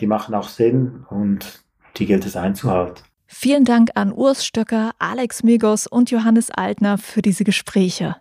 Die 0.00 0.06
machen 0.06 0.34
auch 0.34 0.48
Sinn 0.48 1.04
und 1.10 1.64
die 1.96 2.06
gilt 2.06 2.26
es 2.26 2.36
einzuhalten. 2.36 3.04
Vielen 3.26 3.64
Dank 3.64 3.90
an 3.94 4.12
Urs 4.12 4.46
Stöcker, 4.46 4.92
Alex 4.98 5.42
Migos 5.42 5.86
und 5.86 6.10
Johannes 6.10 6.50
Altner 6.50 6.98
für 6.98 7.22
diese 7.22 7.44
Gespräche. 7.44 8.16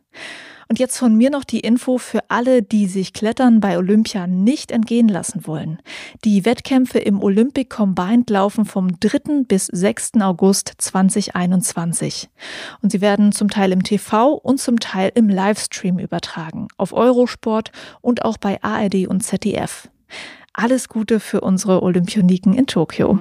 Und 0.73 0.79
jetzt 0.79 0.97
von 0.97 1.15
mir 1.15 1.29
noch 1.29 1.43
die 1.43 1.59
Info 1.59 1.99
für 1.99 2.21
alle, 2.29 2.63
die 2.63 2.87
sich 2.87 3.13
Klettern 3.13 3.59
bei 3.59 3.77
Olympia 3.77 4.25
nicht 4.25 4.71
entgehen 4.71 5.07
lassen 5.07 5.45
wollen. 5.45 5.77
Die 6.25 6.45
Wettkämpfe 6.45 6.97
im 6.97 7.21
Olympic 7.21 7.69
Combined 7.69 8.27
laufen 8.31 8.65
vom 8.65 8.99
3. 8.99 9.43
bis 9.47 9.67
6. 9.67 10.13
August 10.21 10.73
2021. 10.79 12.27
Und 12.81 12.91
sie 12.91 13.01
werden 13.01 13.33
zum 13.33 13.51
Teil 13.51 13.71
im 13.71 13.83
TV 13.83 14.33
und 14.33 14.59
zum 14.59 14.79
Teil 14.79 15.11
im 15.13 15.29
Livestream 15.29 15.99
übertragen, 15.99 16.69
auf 16.77 16.91
Eurosport 16.91 17.71
und 18.01 18.25
auch 18.25 18.39
bei 18.39 18.57
ARD 18.63 19.05
und 19.05 19.21
ZDF. 19.21 19.89
Alles 20.53 20.89
Gute 20.89 21.19
für 21.19 21.41
unsere 21.41 21.83
Olympioniken 21.83 22.55
in 22.55 22.65
Tokio. 22.65 23.19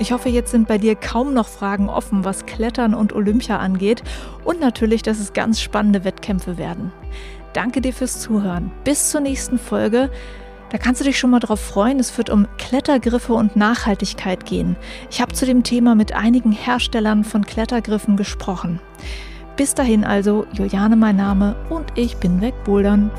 Ich 0.00 0.12
hoffe, 0.12 0.30
jetzt 0.30 0.50
sind 0.50 0.66
bei 0.66 0.78
dir 0.78 0.96
kaum 0.96 1.34
noch 1.34 1.46
Fragen 1.46 1.90
offen, 1.90 2.24
was 2.24 2.46
Klettern 2.46 2.94
und 2.94 3.12
Olympia 3.12 3.58
angeht 3.58 4.02
und 4.44 4.58
natürlich, 4.58 5.02
dass 5.02 5.18
es 5.18 5.34
ganz 5.34 5.60
spannende 5.60 6.04
Wettkämpfe 6.04 6.56
werden. 6.56 6.90
Danke 7.52 7.82
dir 7.82 7.92
fürs 7.92 8.18
Zuhören. 8.18 8.70
Bis 8.82 9.10
zur 9.10 9.20
nächsten 9.20 9.58
Folge. 9.58 10.10
Da 10.70 10.78
kannst 10.78 11.02
du 11.02 11.04
dich 11.04 11.18
schon 11.18 11.28
mal 11.28 11.40
drauf 11.40 11.60
freuen. 11.60 12.00
Es 12.00 12.16
wird 12.16 12.30
um 12.30 12.48
Klettergriffe 12.56 13.34
und 13.34 13.56
Nachhaltigkeit 13.56 14.46
gehen. 14.46 14.76
Ich 15.10 15.20
habe 15.20 15.34
zu 15.34 15.44
dem 15.44 15.64
Thema 15.64 15.94
mit 15.94 16.14
einigen 16.14 16.52
Herstellern 16.52 17.22
von 17.22 17.44
Klettergriffen 17.44 18.16
gesprochen. 18.16 18.80
Bis 19.56 19.74
dahin 19.74 20.04
also, 20.04 20.46
Juliane 20.54 20.96
mein 20.96 21.16
Name 21.16 21.56
und 21.68 21.92
ich 21.94 22.16
bin 22.16 22.40
wegbouldern. 22.40 23.10